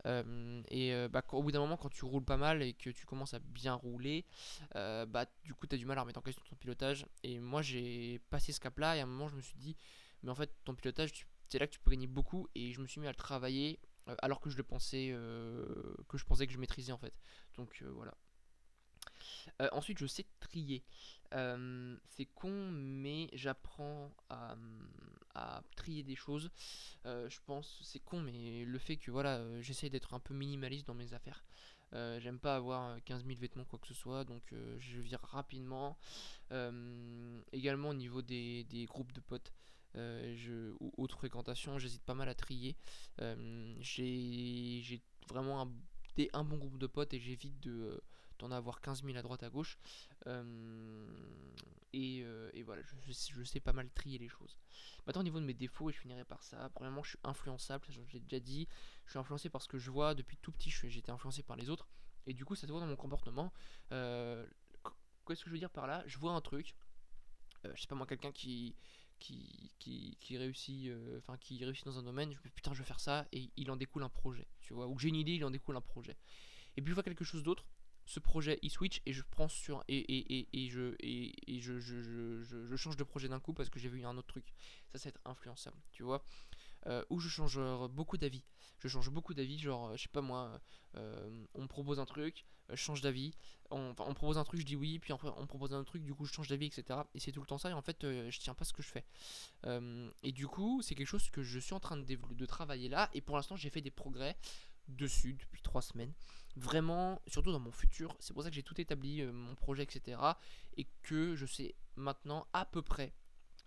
Euh, 0.06 0.62
et 0.70 0.94
bah, 1.10 1.24
au 1.32 1.42
bout 1.42 1.52
d'un 1.52 1.60
moment 1.60 1.78
quand 1.78 1.90
tu 1.90 2.06
roules 2.06 2.24
pas 2.24 2.38
mal 2.38 2.62
et 2.62 2.74
que 2.74 2.92
tu 2.92 3.06
commences 3.06 3.34
à 3.34 3.40
bien 3.40 3.74
rouler 3.74 4.26
bah 4.74 5.26
du 5.44 5.54
coup 5.54 5.68
tu 5.68 5.76
as 5.76 5.78
du 5.78 5.86
mal 5.86 5.98
à 5.98 6.02
remettre 6.02 6.20
en 6.20 6.24
question 6.24 6.44
ton 6.50 6.56
pilotage. 6.56 7.06
Et 7.24 7.40
moi 7.40 7.62
j'ai 7.62 8.20
passé 8.30 8.52
ce 8.52 8.60
cap 8.60 8.78
là 8.80 8.96
et 8.96 9.00
à 9.00 9.04
un 9.04 9.08
moment 9.08 9.28
je 9.28 9.36
me 9.36 9.42
suis 9.42 9.58
dit 9.58 9.76
mais 10.24 10.32
en 10.32 10.36
fait 10.36 10.52
ton 10.64 10.76
pilotage 10.76 11.12
c'est 11.48 11.60
là 11.60 11.68
que 11.68 11.74
tu 11.74 11.80
peux 11.80 11.92
gagner 11.92 12.08
beaucoup 12.08 12.48
et 12.56 12.72
je 12.72 12.82
me 12.82 12.88
suis 12.88 13.00
mis 13.00 13.08
à 13.08 13.12
le 13.12 13.16
travailler 13.16 13.80
alors 14.20 14.40
que 14.40 14.50
je 14.50 14.58
le 14.58 14.64
pensais 14.64 15.10
euh, 15.12 15.96
que 16.08 16.18
je 16.18 16.26
pensais 16.26 16.48
que 16.48 16.54
je 16.54 16.60
maîtrisais 16.60 16.92
en 16.92 16.98
fait. 16.98 17.14
Donc 17.58 17.82
euh, 17.82 17.92
voilà. 17.92 18.14
ensuite, 19.72 20.00
je 20.00 20.06
sais 20.06 20.26
trier. 20.40 20.84
c'est 21.32 22.26
con, 22.34 22.72
mais 22.72 23.30
j'apprends 23.34 24.12
à, 24.30 24.56
trier 25.76 26.04
des 26.04 26.16
choses. 26.16 26.50
je 27.04 27.40
pense, 27.46 27.82
c'est 27.84 28.00
con, 28.00 28.22
mais 28.22 28.66
le 28.66 28.80
fait 28.80 28.98
que 28.98 29.12
voilà, 29.12 29.62
j'essaie 29.62 29.90
d'être 29.90 30.14
un 30.14 30.20
peu 30.20 30.34
minimaliste 30.34 30.88
dans 30.88 30.94
mes 30.94 31.14
affaires. 31.14 31.44
J'aime 31.92 32.40
pas 32.40 32.56
avoir 32.56 33.02
15 33.06 33.26
000 33.26 33.40
vêtements, 33.40 33.66
quoi 33.66 33.80
que 33.80 33.88
ce 33.88 33.94
soit, 33.94 34.24
donc 34.24 34.44
je 34.80 35.00
vire 35.00 35.22
rapidement. 35.22 35.98
également 37.52 37.90
au 37.90 37.94
niveau 37.94 38.22
des 38.22 38.86
groupes 38.90 39.14
de 39.14 39.22
potes. 39.22 39.52
Euh, 39.98 40.36
je, 40.36 40.74
ou 40.80 40.92
autre 40.98 41.18
fréquentation, 41.18 41.80
j'hésite 41.80 42.04
pas 42.04 42.14
mal 42.14 42.30
à 42.30 42.36
trier. 42.36 42.76
Euh, 43.22 43.76
j'ai 43.80 45.02
vraiment 45.30 45.62
un, 45.62 45.72
un, 46.34 46.44
bon 46.44 46.58
groupe 46.58 46.78
de 46.78 46.88
potes 46.88 47.14
et 47.14 47.20
j'évite 47.20 47.60
de 47.62 47.72
euh, 47.72 48.02
d'en 48.40 48.52
avoir 48.52 48.82
15 48.82 49.04
000 49.04 49.18
à 49.18 49.22
droite 49.22 49.44
à 49.44 49.50
gauche. 49.50 49.78
et, 51.94 52.18
et, 52.54 52.64
voilà, 52.64 52.82
je, 52.82 53.14
je, 53.14 53.44
sais 53.44 53.62
pas 53.62 53.72
mal 53.72 53.90
trier 53.92 54.18
les 54.18 54.28
choses. 54.28 54.58
Maintenant, 55.08 55.22
au 55.22 55.24
niveau 55.24 55.40
de 55.40 55.46
mes 55.46 55.54
défauts, 55.54 55.90
et 55.90 55.94
je 55.94 56.00
finirai 56.00 56.26
par 56.26 56.44
ça. 56.44 56.70
Premièrement, 56.76 57.04
je 57.04 57.12
suis 57.12 57.20
influençable, 57.24 57.86
j'ai 58.10 58.20
déjà 58.20 58.40
dit. 58.42 58.68
Je 59.06 59.12
suis 59.12 59.20
influencé 59.20 59.50
par 59.50 59.62
ce 59.62 59.70
que 59.70 59.78
je 59.78 59.90
vois 59.90 60.16
depuis 60.16 60.36
tout 60.38 60.52
petit, 60.52 60.70
j'étais 60.70 61.12
influencé 61.12 61.44
par 61.44 61.56
les 61.56 61.70
autres. 61.70 61.88
Et 62.28 62.34
du 62.34 62.44
coup, 62.44 62.56
ça 62.56 62.68
se 62.68 62.72
voit 62.72 62.82
dans 62.82 62.88
mon 62.88 62.98
comportement. 62.98 63.54
Qu'est-ce 63.90 65.44
que 65.44 65.50
je 65.50 65.52
veux 65.52 65.60
dire 65.60 65.70
par 65.70 65.88
là? 65.88 66.04
Je 66.06 66.18
vois 66.18 66.34
un 66.34 66.42
truc. 66.42 66.76
je 67.64 67.80
sais 67.80 67.88
pas 67.88 67.96
moi, 67.96 68.06
quelqu'un 68.06 68.34
qui, 68.34 68.76
qui, 69.80 70.38
réussit 70.38 70.88
euh, 70.88 71.18
enfin 71.20 71.38
qui 71.38 71.64
réussit 71.64 71.86
dans 71.86 71.98
un 71.98 72.04
domaine 72.04 72.32
je 72.34 72.38
me 72.38 72.54
putain 72.54 72.74
je 72.74 72.80
vais 72.80 72.86
faire 72.86 73.00
ça 73.00 73.28
et 73.32 73.50
il 73.56 73.70
en 73.72 73.76
découle 73.76 74.04
un 74.04 74.10
projet 74.10 74.48
tu 74.62 74.74
vois 74.74 74.88
ou 74.88 74.98
j'ai 75.00 75.10
une 75.10 75.16
idée 75.16 75.34
il 75.34 75.46
en 75.46 75.52
découle 75.52 75.76
un 75.76 75.82
projet. 75.82 76.18
Et 76.78 76.82
puis 76.82 76.90
je 76.90 76.94
vois 76.94 77.04
quelque 77.04 77.24
chose 77.24 77.44
d'autre 77.44 77.66
ce 78.06 78.20
projet 78.20 78.60
il 78.62 78.70
switch 78.70 79.02
et 79.06 79.14
je 79.14 79.24
prends 79.32 79.48
sur 79.48 79.84
et, 79.88 79.98
et, 79.98 80.40
et, 80.40 80.48
et 80.54 80.70
je 80.70 80.96
et, 81.00 81.56
et 81.56 81.60
je, 81.60 81.80
je, 81.80 82.02
je, 82.02 82.44
je, 82.44 82.76
change 82.76 82.98
de 82.98 83.04
projet 83.04 83.28
d'un 83.28 83.40
coup 83.40 83.54
parce 83.54 83.70
que 83.70 83.80
j'ai 83.80 83.90
vu 83.90 84.06
un 84.06 84.18
autre 84.18 84.28
truc. 84.28 84.54
Ça 84.92 85.00
c'est 85.00 85.10
être 85.10 85.22
influençable 85.26 85.78
tu 85.92 86.04
vois 86.04 86.24
euh, 86.88 87.04
où 87.10 87.20
je 87.20 87.30
change 87.30 87.60
beaucoup 87.90 88.18
d'avis 88.18 88.44
je 88.80 88.88
change 88.88 89.10
beaucoup 89.10 89.34
d'avis 89.34 89.60
genre 89.60 89.96
je 89.96 90.04
sais 90.04 90.10
pas 90.10 90.22
moi 90.22 90.60
euh, 90.96 91.46
on 91.54 91.64
me 91.64 91.68
propose 91.68 92.00
un 92.00 92.06
truc 92.06 92.46
je 92.70 92.76
change 92.76 93.02
d'avis 93.02 93.34
on, 93.72 93.96
on, 93.98 94.14
propose 94.14 94.38
un 94.38 94.44
truc, 94.44 94.60
je 94.62 94.66
dis 94.66 94.76
oui, 94.76 95.00
puis 95.00 95.14
après 95.14 95.30
on 95.38 95.48
propose 95.48 95.74
un 95.74 95.80
autre 95.80 95.90
truc, 95.90 96.04
du 96.04 96.14
coup 96.14 96.26
je 96.26 96.34
change 96.34 96.48
d'avis, 96.48 96.68
etc. 96.68 97.00
Et 97.14 97.20
c'est 97.20 97.32
tout 97.32 97.42
le 97.42 97.48
temps 97.48 97.58
ça, 97.58 97.70
et 97.70 97.74
en 97.74 97.82
fait 97.82 98.04
euh, 98.04 98.30
je 98.30 98.40
tiens 98.40 98.54
pas 98.54 98.66
ce 98.66 98.74
que 98.74 98.82
je 98.82 98.88
fais. 98.88 99.04
Euh, 99.66 100.10
et 100.24 100.32
du 100.32 100.48
coup, 100.48 100.82
c'est 100.82 100.96
quelque 100.96 101.08
chose 101.08 101.30
que 101.30 101.44
je 101.44 101.60
suis 101.60 101.74
en 101.74 101.80
train 101.80 101.98
de, 101.98 102.04
de 102.06 102.46
travailler 102.46 102.90
là, 102.90 103.10
et 103.14 103.22
pour 103.22 103.36
l'instant 103.36 103.56
j'ai 103.56 103.70
fait 103.70 103.82
des 103.82 103.92
progrès 103.92 104.38
dessus 104.88 105.34
depuis 105.34 105.62
trois 105.62 105.82
semaines. 105.82 106.14
Vraiment, 106.58 107.22
surtout 107.28 107.52
dans 107.52 107.60
mon 107.60 107.72
futur, 107.72 108.16
c'est 108.20 108.34
pour 108.34 108.44
ça 108.44 108.50
que 108.50 108.56
j'ai 108.56 108.64
tout 108.64 108.80
établi, 108.80 109.22
euh, 109.22 109.32
mon 109.32 109.56
projet, 109.56 109.84
etc. 109.84 110.20
Et 110.78 110.88
que 111.02 111.36
je 111.36 111.46
sais 111.46 111.76
maintenant 111.96 112.48
à 112.54 112.66
peu 112.66 112.82
près 112.82 113.14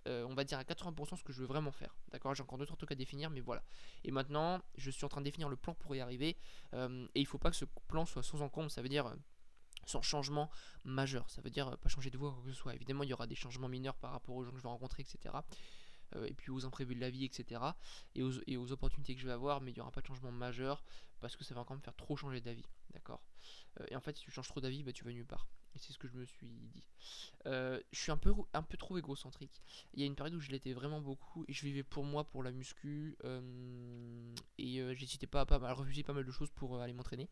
on 0.09 0.35
va 0.35 0.45
dire 0.45 0.59
à 0.59 0.63
80% 0.63 1.17
ce 1.17 1.25
que 1.25 1.33
je 1.33 1.41
veux 1.41 1.47
vraiment 1.47 1.73
faire. 1.73 1.97
D'accord 2.13 2.35
J'ai 2.35 2.43
encore 2.43 2.59
deux 2.59 2.67
trois 2.67 2.77
trucs 2.77 2.93
à 2.93 2.95
définir, 2.95 3.31
mais 3.31 3.41
voilà. 3.41 3.63
Et 4.05 4.11
maintenant, 4.11 4.61
je 4.77 4.91
suis 4.91 5.05
en 5.05 5.09
train 5.09 5.21
de 5.21 5.27
définir 5.27 5.49
le 5.49 5.57
plan 5.57 5.75
pour 5.75 5.95
y 5.95 6.01
arriver. 6.01 6.37
et 6.75 7.21
il 7.21 7.27
faut 7.27 7.39
pas 7.39 7.51
que 7.51 7.57
ce 7.57 7.65
plan 7.89 8.07
soit 8.07 8.23
sans 8.23 8.43
encombre. 8.43 8.71
Ça 8.71 8.83
veut 8.83 8.89
dire 8.89 9.15
sans 9.89 10.03
changement 10.03 10.51
majeur. 10.85 11.29
Ça 11.31 11.41
veut 11.41 11.51
dire 11.51 11.69
euh, 11.69 11.77
pas 11.77 11.89
changer 11.89 12.11
de 12.11 12.19
voix 12.19 12.33
quoi 12.33 12.43
que 12.45 12.51
ce 12.51 12.57
soit. 12.57 12.75
Évidemment, 12.75 13.05
il 13.05 13.11
y 13.11 13.13
aura 13.13 13.27
des 13.27 13.35
changements 13.35 13.69
mineurs 13.69 13.97
par 13.97 14.13
rapport 14.13 14.37
aux 14.37 14.45
gens 14.45 14.51
que 14.51 14.59
je 14.59 14.63
vais 14.63 14.69
rencontrer, 14.69 15.03
etc. 15.03 15.35
Euh, 16.17 16.27
et 16.27 16.35
puis 16.35 16.51
aux 16.51 16.65
imprévus 16.65 16.95
de 16.95 17.01
la 17.01 17.11
vie, 17.11 17.25
etc. 17.25 17.61
Et 18.15 18.23
aux, 18.57 18.73
opportunités 18.73 19.15
que 19.15 19.21
je 19.21 19.27
vais 19.27 19.33
avoir, 19.33 19.61
mais 19.61 19.71
il 19.73 19.75
n'y 19.75 19.81
aura 19.81 19.91
pas 19.91 20.01
de 20.01 20.07
changement 20.07 20.33
majeur 20.33 20.85
parce 21.21 21.37
que 21.37 21.45
ça 21.45 21.55
va 21.55 21.65
quand 21.65 21.75
même 21.75 21.83
faire 21.83 21.97
trop 21.97 22.17
changer 22.17 22.41
d'avis. 22.41 22.65
D'accord? 22.93 23.23
Euh, 23.81 23.87
Et 23.91 23.97
en 23.97 24.01
fait, 24.01 24.17
si 24.17 24.25
tu 24.25 24.31
changes 24.31 24.49
trop 24.49 24.61
d'avis, 24.61 24.83
bah, 24.83 24.93
tu 24.93 25.05
vas 25.05 25.13
nulle 25.13 25.27
part. 25.27 25.49
Et 25.75 25.79
c'est 25.79 25.93
ce 25.93 25.99
que 25.99 26.09
je 26.09 26.15
me 26.15 26.25
suis 26.25 26.49
dit. 26.49 26.85
je 27.45 27.81
suis 27.93 28.11
un 28.11 28.17
peu, 28.17 28.33
un 28.55 28.63
peu 28.63 28.77
trop 28.77 28.97
égocentrique. 28.97 29.61
Il 29.93 30.01
y 30.01 30.03
a 30.03 30.07
une 30.07 30.17
période 30.17 30.35
où 30.35 30.41
je 30.41 30.51
l'étais 30.51 30.73
vraiment 30.73 31.01
beaucoup 31.01 31.45
et 31.47 31.53
je 31.53 31.63
vivais 31.63 31.83
pour 31.83 32.05
moi, 32.05 32.25
pour 32.25 32.43
la 32.43 32.53
muscu. 32.53 33.17
et 34.59 34.95
j'hésitais 34.95 35.27
pas 35.27 35.43
à, 35.43 35.73
refuser 35.75 36.03
pas 36.03 36.15
mal 36.15 36.25
de 36.25 36.33
choses 36.33 36.51
pour 36.51 36.81
aller 36.81 36.95
m'entraîner. 36.95 37.29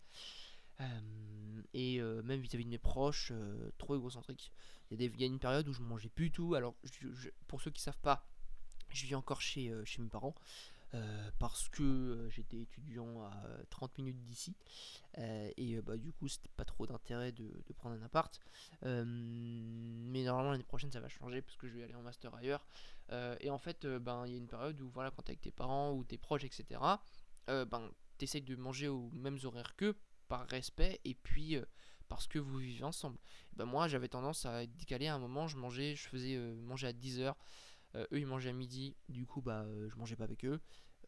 Euh, 0.80 1.62
et 1.73 2.00
euh, 2.00 2.23
même 2.23 2.40
vis-à-vis 2.40 2.64
de 2.64 2.71
mes 2.71 2.78
proches, 2.78 3.30
euh, 3.33 3.71
trop 3.78 3.97
égocentrique. 3.97 4.52
Il 4.90 5.02
y, 5.02 5.25
a 5.25 5.26
une 5.26 5.38
période 5.40 5.66
où 5.68 5.73
je 5.73 5.83
mangeais 5.83 6.09
plus 6.09 6.30
tout. 6.30 6.54
Alors, 6.54 6.76
pour 7.49 7.61
ceux 7.61 7.71
qui 7.71 7.83
savent 7.83 7.99
pas, 8.02 8.25
je 8.90 9.07
vis 9.07 9.14
encore 9.14 9.40
chez, 9.40 9.73
chez 9.85 10.02
mes 10.02 10.09
parents. 10.09 10.35
parce 11.38 11.69
que 11.69 12.26
j'étais 12.31 12.59
étudiant 12.59 13.23
à 13.23 13.33
30 13.71 13.99
minutes 13.99 14.23
d'ici 14.23 14.55
et 15.19 15.78
bah 15.83 15.97
du 15.99 16.12
coup 16.12 16.26
c'était 16.28 16.49
pas 16.57 16.64
trop 16.64 16.87
d'intérêt 16.87 17.33
de, 17.33 17.50
prendre 17.76 17.97
un 17.97 18.02
appart 18.02 18.40
mais 18.83 20.23
normalement 20.23 20.52
l'année 20.52 20.64
prochaine 20.64 20.90
ça 20.90 21.00
va 21.00 21.09
changer 21.09 21.43
parce 21.43 21.57
que 21.57 21.69
je 21.69 21.75
vais 21.75 21.83
aller 21.83 21.95
en 21.95 22.02
master 22.02 22.35
ailleurs 22.35 22.66
et 23.40 23.50
en 23.50 23.59
fait 23.59 23.87
ben 23.87 24.25
il 24.26 24.33
y 24.33 24.35
a 24.37 24.38
une 24.38 24.47
période 24.47 24.81
où 24.81 24.88
voilà 24.88 25.11
quand 25.11 25.23
t'es 25.23 25.33
avec 25.33 25.43
tes 25.43 25.50
parents 25.50 25.93
ou 25.93 26.02
tes 26.05 26.16
proches 26.16 26.45
etc 26.45 26.81
ben 27.49 27.90
t'essayes 28.16 28.43
de 28.43 28.57
manger 28.57 28.88
aux 28.88 29.11
mêmes 29.12 29.38
horaires 29.45 29.76
qu'eux 29.76 29.97
par 30.28 30.47
respect 30.47 31.00
et 31.05 31.14
puis 31.14 31.59
parce 32.09 32.26
que 32.26 32.38
vous 32.38 32.59
vivez 32.59 32.85
ensemble. 32.85 33.19
Ben 33.55 33.64
moi 33.64 33.88
j'avais 33.88 34.09
tendance 34.09 34.47
à 34.47 34.66
décaler 34.66 35.07
à 35.09 35.14
un 35.14 35.19
moment, 35.19 35.49
je 35.49 35.57
mangeais, 35.57 35.95
je 35.95 36.09
faisais 36.09 36.38
manger 36.38 36.88
à 36.88 36.93
10h, 36.93 37.35
eux 38.12 38.19
ils 38.19 38.26
mangeaient 38.26 38.50
à 38.50 38.53
midi, 38.53 38.97
du 39.09 39.26
coup 39.26 39.41
bah 39.41 39.67
je 39.88 39.97
mangeais 39.97 40.17
pas 40.17 40.25
avec 40.25 40.45
eux, 40.45 40.61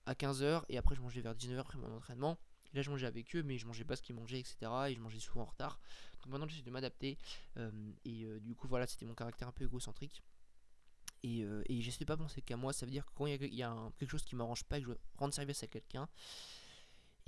à 0.06 0.14
15h 0.14 0.64
et 0.68 0.78
après 0.78 0.94
je 0.94 1.00
mangeais 1.00 1.20
vers 1.20 1.34
19h 1.34 1.58
après 1.58 1.78
mon 1.78 1.94
entraînement. 1.96 2.38
là 2.74 2.82
je 2.82 2.90
mangeais 2.90 3.06
avec 3.06 3.34
eux 3.36 3.42
mais 3.42 3.58
je 3.58 3.66
mangeais 3.66 3.84
pas 3.84 3.96
ce 3.96 4.02
qu'ils 4.02 4.14
mangeaient 4.14 4.40
etc. 4.40 4.56
Et 4.88 4.94
je 4.94 5.00
mangeais 5.00 5.20
souvent 5.20 5.42
en 5.42 5.46
retard. 5.46 5.80
Donc 6.22 6.32
maintenant 6.32 6.48
j'essaie 6.48 6.62
de 6.62 6.70
m'adapter 6.70 7.18
et 8.04 8.26
du 8.40 8.54
coup 8.54 8.68
voilà 8.68 8.86
c'était 8.86 9.06
mon 9.06 9.14
caractère 9.14 9.48
un 9.48 9.52
peu 9.52 9.64
égocentrique. 9.64 10.22
Et, 11.24 11.40
et 11.40 11.80
j'essaie 11.80 12.00
de 12.00 12.04
pas 12.04 12.16
penser 12.16 12.42
qu'à 12.42 12.56
moi, 12.56 12.72
ça 12.72 12.86
veut 12.86 12.92
dire 12.92 13.04
que 13.04 13.10
quand 13.14 13.26
il 13.26 13.54
y 13.54 13.62
a, 13.62 13.92
quelque 13.98 14.10
chose 14.10 14.24
qui 14.24 14.36
m'arrange 14.36 14.64
pas 14.64 14.78
et 14.78 14.80
que 14.80 14.86
je 14.86 14.92
veux 14.92 14.98
rendre 15.16 15.34
service 15.34 15.62
à 15.64 15.66
quelqu'un, 15.66 16.08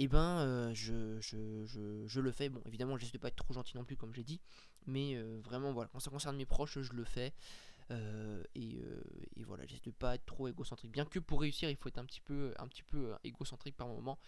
et 0.00 0.05
eh 0.05 0.09
ben 0.09 0.38
euh, 0.38 0.73
je, 0.73 1.21
je, 1.21 2.21
le 2.21 2.33
fais. 2.33 2.49
Bon, 2.49 2.62
évidemment, 2.64 2.97
j'essaie 2.97 3.12
de 3.12 3.19
pas 3.19 3.29
être 3.29 3.37
trop 3.37 3.52
gentil 3.52 3.76
non 3.76 3.85
plus, 3.85 3.99
comme 3.99 4.14
j'ai 4.14 4.25
dit, 4.25 4.40
mais 4.87 5.14
euh, 5.14 5.38
vraiment, 5.45 5.75
voilà, 5.75 5.90
quand 5.93 6.00
ça 6.00 6.11
concerne 6.11 6.38
mes 6.38 6.47
proches, 6.47 6.81
je 6.81 6.93
le 6.95 7.05
fais. 7.05 7.35
Euh, 7.90 8.42
et, 8.54 8.82
voilà, 9.44 9.66
j'essaie 9.66 9.90
de 9.90 9.90
pas 9.90 10.14
être 10.14 10.26
trop 10.26 10.49
égocentrique. 10.49 10.92
Bien 10.92 11.04
que 11.04 11.18
pour 11.18 11.40
réussir, 11.40 11.68
il 11.70 11.76
faut 11.76 11.88
être 11.88 11.99
un 11.99 12.04
petit 12.04 12.20
peu, 12.20 12.54
un 12.59 12.68
petit 12.68 12.82
peu 12.82 13.14
égocentrique 13.25 13.76
par 13.76 13.88
moment. 13.88 14.18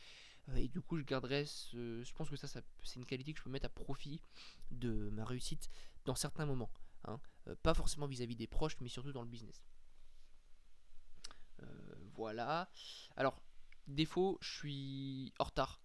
et 0.57 0.69
du 0.69 0.81
coup, 0.81 0.99
je 0.99 1.05
garderai 1.05 1.47
ce. 1.47 2.03
Je 2.03 2.13
pense 2.15 2.29
que 2.29 2.37
ça, 2.37 2.49
c'est 2.49 2.97
une 2.99 3.07
qualité 3.07 3.33
que 3.33 3.39
je 3.39 3.45
peux 3.45 3.51
mettre 3.51 3.67
à 3.67 3.69
profit 3.69 4.21
de 4.71 5.11
ma 5.11 5.25
réussite 5.25 5.71
dans 6.05 6.15
certains 6.17 6.47
moments. 6.47 6.71
Hein. 7.05 7.19
pas 7.65 7.75
forcément 7.75 8.07
vis-à-vis 8.07 8.35
-vis 8.35 8.39
des 8.39 8.47
proches, 8.47 8.77
mais 8.81 8.89
surtout 8.89 9.13
dans 9.13 9.23
le 9.23 9.29
business. 9.29 9.63
voilà. 12.15 12.69
Alors, 13.17 13.41
Défaut, 13.89 14.39
je 14.41 14.59
suis 14.59 15.33
en 15.39 15.45
retard. 15.45 15.82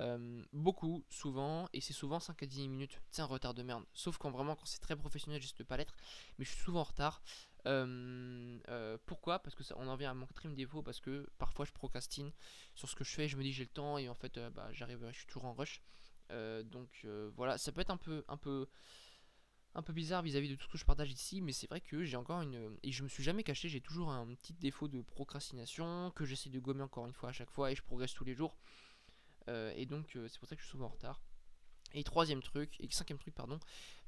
Euh, 0.00 0.42
beaucoup, 0.52 1.04
souvent, 1.08 1.68
et 1.72 1.80
c'est 1.80 1.92
souvent 1.92 2.20
5 2.20 2.42
à 2.42 2.46
10 2.46 2.68
minutes. 2.68 3.00
C'est 3.10 3.22
un 3.22 3.26
retard 3.26 3.54
de 3.54 3.62
merde. 3.62 3.84
Sauf 3.92 4.18
quand 4.18 4.30
vraiment, 4.30 4.56
quand 4.56 4.66
c'est 4.66 4.80
très 4.80 4.96
professionnel, 4.96 5.40
j'essaie 5.40 5.54
de 5.58 5.64
pas 5.64 5.76
l'être. 5.76 5.94
Mais 6.38 6.44
je 6.44 6.50
suis 6.50 6.62
souvent 6.62 6.80
en 6.80 6.84
retard. 6.84 7.22
Euh, 7.66 8.58
euh, 8.68 8.98
pourquoi? 9.06 9.38
Parce 9.38 9.54
que 9.54 9.62
ça, 9.62 9.74
on 9.78 9.86
en 9.86 9.96
vient 9.96 10.10
à 10.10 10.14
mon 10.14 10.26
quatrième 10.26 10.54
défaut. 10.54 10.82
Parce 10.82 11.00
que 11.00 11.28
parfois 11.38 11.64
je 11.64 11.72
procrastine 11.72 12.32
sur 12.74 12.88
ce 12.88 12.96
que 12.96 13.04
je 13.04 13.10
fais. 13.10 13.28
Je 13.28 13.36
me 13.36 13.42
dis 13.42 13.52
j'ai 13.52 13.64
le 13.64 13.70
temps 13.70 13.98
et 13.98 14.08
en 14.08 14.14
fait, 14.14 14.38
bah, 14.54 14.68
j'arrive, 14.72 15.06
je 15.12 15.18
suis 15.18 15.26
toujours 15.26 15.44
en 15.44 15.54
rush. 15.54 15.82
donc 16.30 17.06
voilà, 17.36 17.58
ça 17.58 17.72
peut 17.72 17.80
être 17.80 17.90
un 17.90 17.96
peu, 17.96 18.24
un 18.28 18.36
peu, 18.36 18.66
un 19.74 19.82
peu 19.82 19.92
bizarre 19.92 20.22
vis-à-vis 20.22 20.48
de 20.48 20.56
tout 20.56 20.66
ce 20.66 20.72
que 20.72 20.78
je 20.78 20.84
partage 20.84 21.10
ici, 21.12 21.40
mais 21.40 21.52
c'est 21.52 21.68
vrai 21.68 21.80
que 21.80 22.04
j'ai 22.04 22.16
encore 22.16 22.42
une. 22.42 22.76
Et 22.82 22.90
je 22.92 23.02
me 23.04 23.08
suis 23.08 23.22
jamais 23.22 23.44
caché, 23.44 23.68
j'ai 23.68 23.80
toujours 23.80 24.10
un 24.10 24.26
petit 24.34 24.54
défaut 24.54 24.88
de 24.88 25.02
procrastination 25.02 26.10
que 26.16 26.24
j'essaie 26.24 26.50
de 26.50 26.58
gommer 26.58 26.82
encore 26.82 27.06
une 27.06 27.12
fois 27.12 27.28
à 27.30 27.32
chaque 27.32 27.50
fois 27.50 27.70
et 27.70 27.76
je 27.76 27.82
progresse 27.82 28.14
tous 28.14 28.24
les 28.24 28.34
jours. 28.34 28.56
Euh, 29.48 29.72
et 29.76 29.86
donc 29.86 30.16
euh, 30.16 30.28
c'est 30.28 30.38
pour 30.38 30.48
ça 30.48 30.56
que 30.56 30.62
je 30.62 30.66
suis 30.66 30.72
souvent 30.72 30.86
en 30.86 30.90
retard. 30.90 31.20
Et 31.92 32.02
troisième 32.02 32.42
truc, 32.42 32.76
et 32.80 32.88
cinquième 32.90 33.18
truc, 33.18 33.34
pardon, 33.34 33.60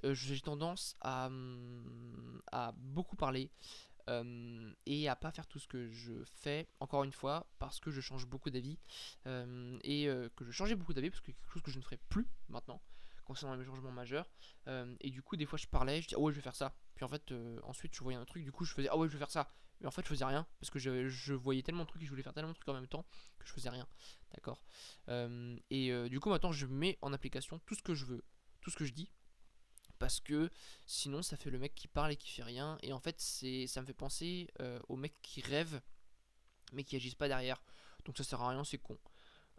euh, 0.05 0.13
j'ai 0.13 0.41
tendance 0.41 0.97
à, 1.01 1.27
hum, 1.27 2.43
à 2.51 2.73
beaucoup 2.77 3.17
parler 3.17 3.51
et 4.87 5.09
à 5.09 5.17
pas 5.17 5.33
faire 5.33 5.49
tout 5.49 5.59
ce 5.59 5.67
que 5.67 5.91
je 5.91 6.13
fais, 6.25 6.69
encore 6.79 7.03
une 7.03 7.11
fois, 7.11 7.49
parce 7.59 7.81
que 7.81 7.91
je 7.91 8.01
change 8.01 8.25
beaucoup 8.25 8.51
d'avis 8.51 8.79
et 9.25 10.07
que 10.37 10.45
je 10.45 10.53
changeais 10.53 10.77
beaucoup 10.77 10.95
d'avis 10.95 11.11
parce 11.11 11.21
que 11.21 11.27
c'est 11.27 11.33
quelque 11.33 11.53
chose 11.53 11.63
que 11.63 11.73
je 11.73 11.79
ne 11.79 11.83
ferai 11.83 11.97
plus 12.09 12.29
maintenant 12.49 12.81
concernant 13.27 13.57
les 13.57 13.65
changements 13.65 13.91
majeurs. 13.91 14.31
Euh, 14.69 14.95
et 15.01 15.11
du 15.11 15.23
coup, 15.23 15.37
des 15.37 15.45
fois, 15.45 15.59
je 15.59 15.67
parlais, 15.67 16.01
je 16.01 16.09
disais, 16.09 16.17
ah 16.17 16.21
ouais, 16.21 16.33
je 16.33 16.37
vais 16.37 16.43
faire 16.43 16.55
ça. 16.55 16.75
Puis 16.95 17.05
en 17.05 17.09
fait, 17.09 17.33
euh, 17.33 17.59
ensuite, 17.65 17.95
je 17.95 18.01
voyais 18.01 18.19
un 18.19 18.25
truc, 18.25 18.43
du 18.43 18.53
coup, 18.53 18.65
je 18.65 18.73
faisais, 18.73 18.89
ah 18.91 18.97
ouais, 18.97 19.09
je 19.09 19.13
vais 19.13 19.19
faire 19.19 19.31
ça. 19.31 19.51
Mais 19.81 19.87
en 19.87 19.91
fait, 19.91 20.03
je 20.03 20.09
faisais 20.09 20.25
rien 20.25 20.47
parce 20.59 20.71
que 20.71 20.79
je, 20.79 21.35
voyais 21.35 21.63
tellement 21.63 21.83
de 21.83 21.89
trucs 21.89 22.01
et 22.01 22.07
je 22.07 22.11
voulais 22.11 22.23
faire 22.23 22.33
tellement 22.33 22.53
de 22.53 22.55
trucs 22.55 22.69
en 22.69 22.75
même 22.75 22.89
temps 22.89 23.05
que 23.39 23.47
je 23.47 23.53
faisais 23.53 23.69
rien. 23.69 23.87
D'accord 24.33 24.63
euh, 25.09 25.55
Et 25.69 25.93
du 26.09 26.19
coup, 26.19 26.31
maintenant, 26.31 26.53
je 26.53 26.65
mets 26.65 26.97
en 27.03 27.13
application 27.13 27.59
tout 27.67 27.75
ce 27.75 27.83
que 27.83 27.95
je 27.95 28.07
veux, 28.07 28.25
tout 28.63 28.71
ce 28.71 28.77
que 28.77 28.87
je 28.87 28.95
dis. 28.95 29.11
Parce 29.99 30.21
que 30.21 30.51
sinon, 30.87 31.21
ça 31.21 31.37
fait 31.37 31.51
le 31.51 31.59
mec 31.59 31.75
qui 31.75 31.89
parle 31.89 32.13
et 32.13 32.17
qui 32.17 32.31
fait 32.31 32.43
rien. 32.43 32.79
Et 32.83 32.95
en 32.95 33.01
fait, 33.01 33.21
c'est 33.21 33.67
ça 33.67 33.83
me 33.83 33.87
fait 33.87 33.93
penser 33.93 34.49
aux 34.89 34.97
mecs 34.97 35.21
qui 35.21 35.43
rêvent 35.43 35.83
mais 36.73 36.85
qui 36.85 36.97
agissent 36.97 37.15
pas 37.15 37.29
derrière. 37.29 37.63
Donc 38.05 38.17
ça 38.17 38.25
sert 38.25 38.41
à 38.41 38.49
rien, 38.51 38.65
c'est 38.65 38.79
con. 38.79 38.99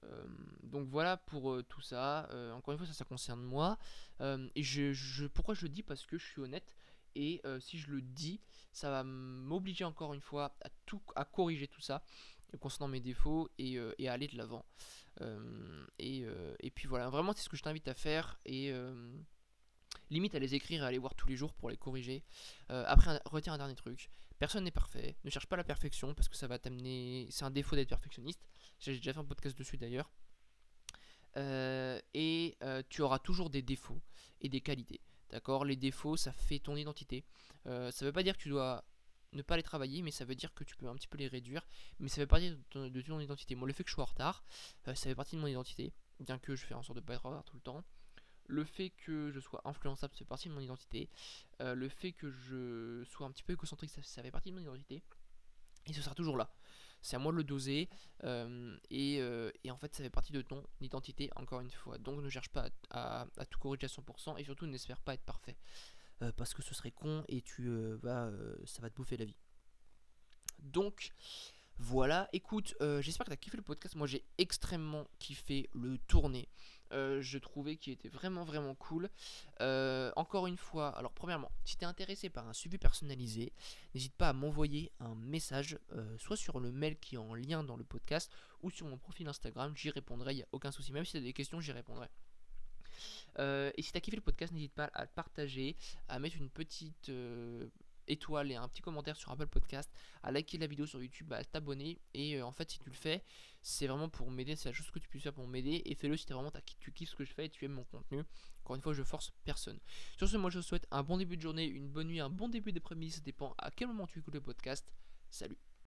Euh, 0.03 0.25
donc 0.63 0.87
voilà 0.87 1.17
pour 1.17 1.51
euh, 1.51 1.63
tout 1.63 1.81
ça. 1.81 2.27
Euh, 2.31 2.51
encore 2.53 2.73
une 2.73 2.77
fois, 2.77 2.87
ça, 2.87 2.93
ça 2.93 3.05
concerne 3.05 3.41
moi. 3.41 3.77
et 4.21 4.63
je, 4.63 5.27
pourquoi 5.27 5.55
je 5.55 5.63
le 5.63 5.69
dis? 5.69 5.83
Parce 5.83 6.05
que 6.05 6.17
je 6.17 6.25
suis 6.25 6.41
honnête. 6.41 6.75
Et 7.15 7.41
si 7.59 7.79
je 7.79 7.89
le 7.89 8.01
dis, 8.01 8.39
ça 8.71 8.91
va 8.91 9.03
m'obliger 9.03 9.85
encore 9.85 10.13
une 10.13 10.21
fois 10.21 10.55
à, 10.61 10.69
tout, 10.85 11.01
à 11.15 11.25
corriger 11.25 11.67
tout 11.67 11.81
ça 11.81 12.03
concernant 12.59 12.87
mes 12.87 12.99
défauts 12.99 13.49
et, 13.57 13.79
à 13.79 14.13
aller 14.13 14.27
de 14.27 14.37
l'avant. 14.37 14.65
Et, 15.97 16.25
et, 16.59 16.69
puis 16.69 16.87
voilà, 16.87 17.09
vraiment 17.09 17.33
c'est 17.33 17.41
ce 17.41 17.49
que 17.49 17.57
je 17.57 17.63
t'invite 17.63 17.87
à 17.87 17.95
faire 17.95 18.39
et 18.45 18.71
limite 20.11 20.35
à 20.35 20.39
les 20.39 20.53
écrire 20.53 20.83
et 20.83 20.85
à 20.85 20.91
les 20.91 20.99
voir 20.99 21.15
tous 21.15 21.27
les 21.27 21.35
jours 21.35 21.53
pour 21.55 21.71
les 21.71 21.77
corriger. 21.77 22.23
après, 22.69 23.19
retiens 23.25 23.53
un 23.53 23.57
dernier 23.57 23.75
truc, 23.75 24.11
personne 24.39 24.63
n'est 24.63 24.71
parfait, 24.71 25.17
ne 25.23 25.29
cherche 25.29 25.47
pas 25.47 25.57
la 25.57 25.63
perfection 25.63 26.13
parce 26.13 26.29
que 26.29 26.35
ça 26.35 26.47
va 26.47 26.59
t'amener, 26.59 27.27
c'est 27.29 27.45
un 27.45 27.51
défaut 27.51 27.75
d'être 27.75 27.89
perfectionniste. 27.89 28.47
J'ai 28.79 28.95
déjà 28.95 29.13
fait 29.13 29.19
un 29.19 29.25
podcast 29.25 29.57
dessus 29.57 29.77
d'ailleurs. 29.77 30.11
Euh, 31.37 31.99
et 32.13 32.57
euh, 32.63 32.81
tu 32.89 33.01
auras 33.01 33.19
toujours 33.19 33.49
des 33.49 33.61
défauts 33.61 34.01
et 34.41 34.49
des 34.49 34.61
qualités. 34.61 35.01
D'accord? 35.29 35.65
Les 35.65 35.75
défauts, 35.75 36.17
ça 36.17 36.31
fait 36.31 36.59
ton 36.59 36.75
identité. 36.75 37.25
Euh, 37.67 37.91
ça 37.91 38.05
veut 38.05 38.13
pas 38.13 38.23
dire 38.23 38.37
que 38.37 38.41
tu 38.41 38.49
dois 38.49 38.85
ne 39.33 39.41
pas 39.41 39.57
les 39.57 39.63
travailler, 39.63 40.01
mais 40.01 40.11
ça 40.11 40.25
veut 40.25 40.35
dire 40.35 40.53
que 40.53 40.63
tu 40.63 40.75
peux 40.75 40.87
un 40.87 40.95
petit 40.95 41.07
peu 41.07 41.17
les 41.17 41.27
réduire. 41.27 41.67
Mais 41.99 42.09
ça 42.09 42.15
fait 42.15 42.27
partie 42.27 42.51
de 42.51 42.59
ton, 42.69 42.87
de 42.87 43.01
ton 43.01 43.19
identité. 43.19 43.55
Moi, 43.55 43.67
le 43.67 43.73
fait 43.73 43.83
que 43.83 43.89
je 43.89 43.95
sois 43.95 44.03
en 44.03 44.07
retard, 44.07 44.43
ça 44.85 44.95
fait 44.95 45.15
partie 45.15 45.35
de 45.35 45.41
mon 45.41 45.47
identité. 45.47 45.93
Bien 46.19 46.39
que 46.39 46.55
je 46.55 46.65
fais 46.65 46.73
en 46.73 46.81
sorte 46.81 46.97
de 46.97 47.03
pas 47.03 47.13
être 47.13 47.25
en 47.25 47.29
retard 47.29 47.43
tout 47.43 47.55
le 47.55 47.61
temps. 47.61 47.83
Le 48.47 48.63
fait 48.63 48.91
que 48.91 49.31
je 49.31 49.39
sois 49.39 49.61
influençable, 49.65 50.13
ça 50.13 50.19
fait 50.19 50.25
partie 50.25 50.49
de 50.49 50.53
mon 50.53 50.61
identité. 50.61 51.09
le 51.59 51.89
fait 51.89 52.13
que 52.13 52.31
je 52.31 53.03
sois 53.05 53.27
un 53.27 53.31
petit 53.31 53.43
peu 53.43 53.53
égocentrique, 53.53 53.89
ça, 53.89 54.21
fait 54.21 54.31
partie 54.31 54.51
de 54.51 54.55
mon 54.55 54.61
identité. 54.61 55.03
Et 55.85 55.93
ce 55.93 56.01
sera 56.01 56.15
toujours 56.15 56.37
là 56.37 56.49
c'est 57.01 57.15
à 57.15 57.19
moi 57.19 57.31
de 57.31 57.37
le 57.37 57.43
doser. 57.43 57.89
Euh, 58.23 58.77
euh, 58.91 59.51
et, 59.63 59.71
en 59.71 59.77
fait, 59.77 59.95
ça 59.95 60.03
fait 60.03 60.09
partie 60.09 60.33
de 60.33 60.41
ton 60.41 60.63
identité, 60.81 61.29
encore 61.35 61.61
une 61.61 61.71
fois. 61.71 61.97
Donc 61.97 62.21
ne 62.21 62.29
cherche 62.29 62.49
pas 62.49 62.69
à, 62.89 63.25
tout 63.49 63.59
corriger 63.59 63.85
à 63.85 63.87
100% 63.87 64.37
et 64.37 64.43
surtout 64.43 64.65
n'espère 64.65 65.01
pas 65.01 65.13
être 65.13 65.23
parfait. 65.23 65.57
Euh, 66.23 66.31
parce 66.35 66.53
que 66.53 66.63
ce 66.63 66.73
serait 66.73 66.91
con 66.91 67.23
et 67.27 67.41
tu 67.41 67.69
vas, 68.01 68.31
ça 68.65 68.81
va 68.81 68.89
te 68.89 68.95
bouffer 68.95 69.17
la 69.17 69.25
vie. 69.25 69.37
Donc 70.59 71.11
voilà, 71.79 72.27
écoute, 72.33 72.75
j'espère 73.01 73.25
que 73.25 73.31
tu 73.31 73.33
as 73.33 73.37
kiffé 73.37 73.57
le 73.57 73.63
podcast. 73.63 73.95
Moi 73.95 74.07
j'ai 74.07 74.23
extrêmement 74.37 75.07
kiffé 75.19 75.69
le 75.73 75.97
tourner. 76.07 76.47
Euh, 76.93 77.21
je 77.21 77.37
trouvais 77.37 77.75
qu'il 77.75 77.93
était 77.93 78.09
vraiment 78.09 78.43
vraiment 78.43 78.75
cool. 78.75 79.09
Euh, 79.61 80.11
encore 80.15 80.47
une 80.47 80.57
fois, 80.57 80.89
alors 80.97 81.11
premièrement, 81.11 81.51
si 81.65 81.77
tu 81.77 81.83
es 81.83 81.87
intéressé 81.87 82.29
par 82.29 82.47
un 82.47 82.53
suivi 82.53 82.77
personnalisé, 82.77 83.51
n'hésite 83.93 84.13
pas 84.15 84.29
à 84.29 84.33
m'envoyer 84.33 84.91
un 84.99 85.15
message, 85.15 85.77
euh, 85.93 86.17
soit 86.17 86.37
sur 86.37 86.59
le 86.59 86.71
mail 86.71 86.97
qui 86.99 87.15
est 87.15 87.19
en 87.19 87.33
lien 87.33 87.63
dans 87.63 87.77
le 87.77 87.83
podcast, 87.83 88.31
ou 88.61 88.69
sur 88.69 88.87
mon 88.87 88.97
profil 88.97 89.27
Instagram, 89.27 89.75
j'y 89.75 89.89
répondrai, 89.89 90.33
il 90.33 90.37
n'y 90.37 90.43
a 90.43 90.47
aucun 90.51 90.71
souci. 90.71 90.91
Même 90.91 91.05
si 91.05 91.11
tu 91.11 91.17
as 91.17 91.21
des 91.21 91.33
questions, 91.33 91.59
j'y 91.59 91.71
répondrai. 91.71 92.07
et 93.39 93.81
si 93.81 93.91
tu 93.91 93.97
as 93.97 94.01
kiffé 94.01 94.17
le 94.17 94.23
podcast, 94.23 94.53
n'hésite 94.53 94.73
pas 94.73 94.89
à 94.93 95.05
partager, 95.05 95.75
à 96.07 96.19
mettre 96.19 96.37
une 96.37 96.49
petite 96.49 97.11
étoile 98.07 98.51
et 98.51 98.55
un 98.55 98.67
petit 98.67 98.81
commentaire 98.81 99.15
sur 99.15 99.31
Apple 99.31 99.47
Podcast, 99.47 99.91
à 100.23 100.31
liker 100.31 100.57
la 100.57 100.67
vidéo 100.67 100.85
sur 100.85 101.01
YouTube, 101.01 101.31
à 101.33 101.43
t'abonner. 101.43 101.99
Et 102.13 102.37
euh, 102.37 102.45
en 102.45 102.51
fait, 102.51 102.71
si 102.71 102.79
tu 102.79 102.89
le 102.89 102.95
fais, 102.95 103.23
c'est 103.61 103.87
vraiment 103.87 104.09
pour 104.09 104.31
m'aider, 104.31 104.55
c'est 104.55 104.69
la 104.69 104.73
chose 104.73 104.89
que 104.91 104.99
tu 104.99 105.07
puisses 105.07 105.23
faire 105.23 105.33
pour 105.33 105.47
m'aider. 105.47 105.81
Et 105.85 105.95
fais-le 105.95 106.17
si 106.17 106.25
es 106.29 106.33
vraiment 106.33 106.51
tu 106.79 106.91
kiffes 106.91 107.09
ce 107.09 107.15
que 107.15 107.25
je 107.25 107.33
fais 107.33 107.45
et 107.45 107.49
tu 107.49 107.65
aimes 107.65 107.73
mon 107.73 107.83
contenu. 107.85 108.23
Encore 108.63 108.75
une 108.75 108.81
fois, 108.81 108.93
je 108.93 109.03
force 109.03 109.31
personne. 109.43 109.79
Sur 110.17 110.27
ce, 110.27 110.37
moi 110.37 110.49
je 110.49 110.59
te 110.59 110.65
souhaite 110.65 110.87
un 110.91 111.03
bon 111.03 111.17
début 111.17 111.37
de 111.37 111.41
journée, 111.41 111.65
une 111.65 111.89
bonne 111.89 112.07
nuit, 112.07 112.19
un 112.19 112.29
bon 112.29 112.49
début 112.49 112.71
d'après-midi, 112.71 113.11
ça 113.11 113.21
dépend 113.21 113.55
à 113.57 113.71
quel 113.71 113.87
moment 113.87 114.07
tu 114.07 114.19
écoutes 114.19 114.33
le 114.33 114.41
podcast. 114.41 114.91
Salut 115.29 115.57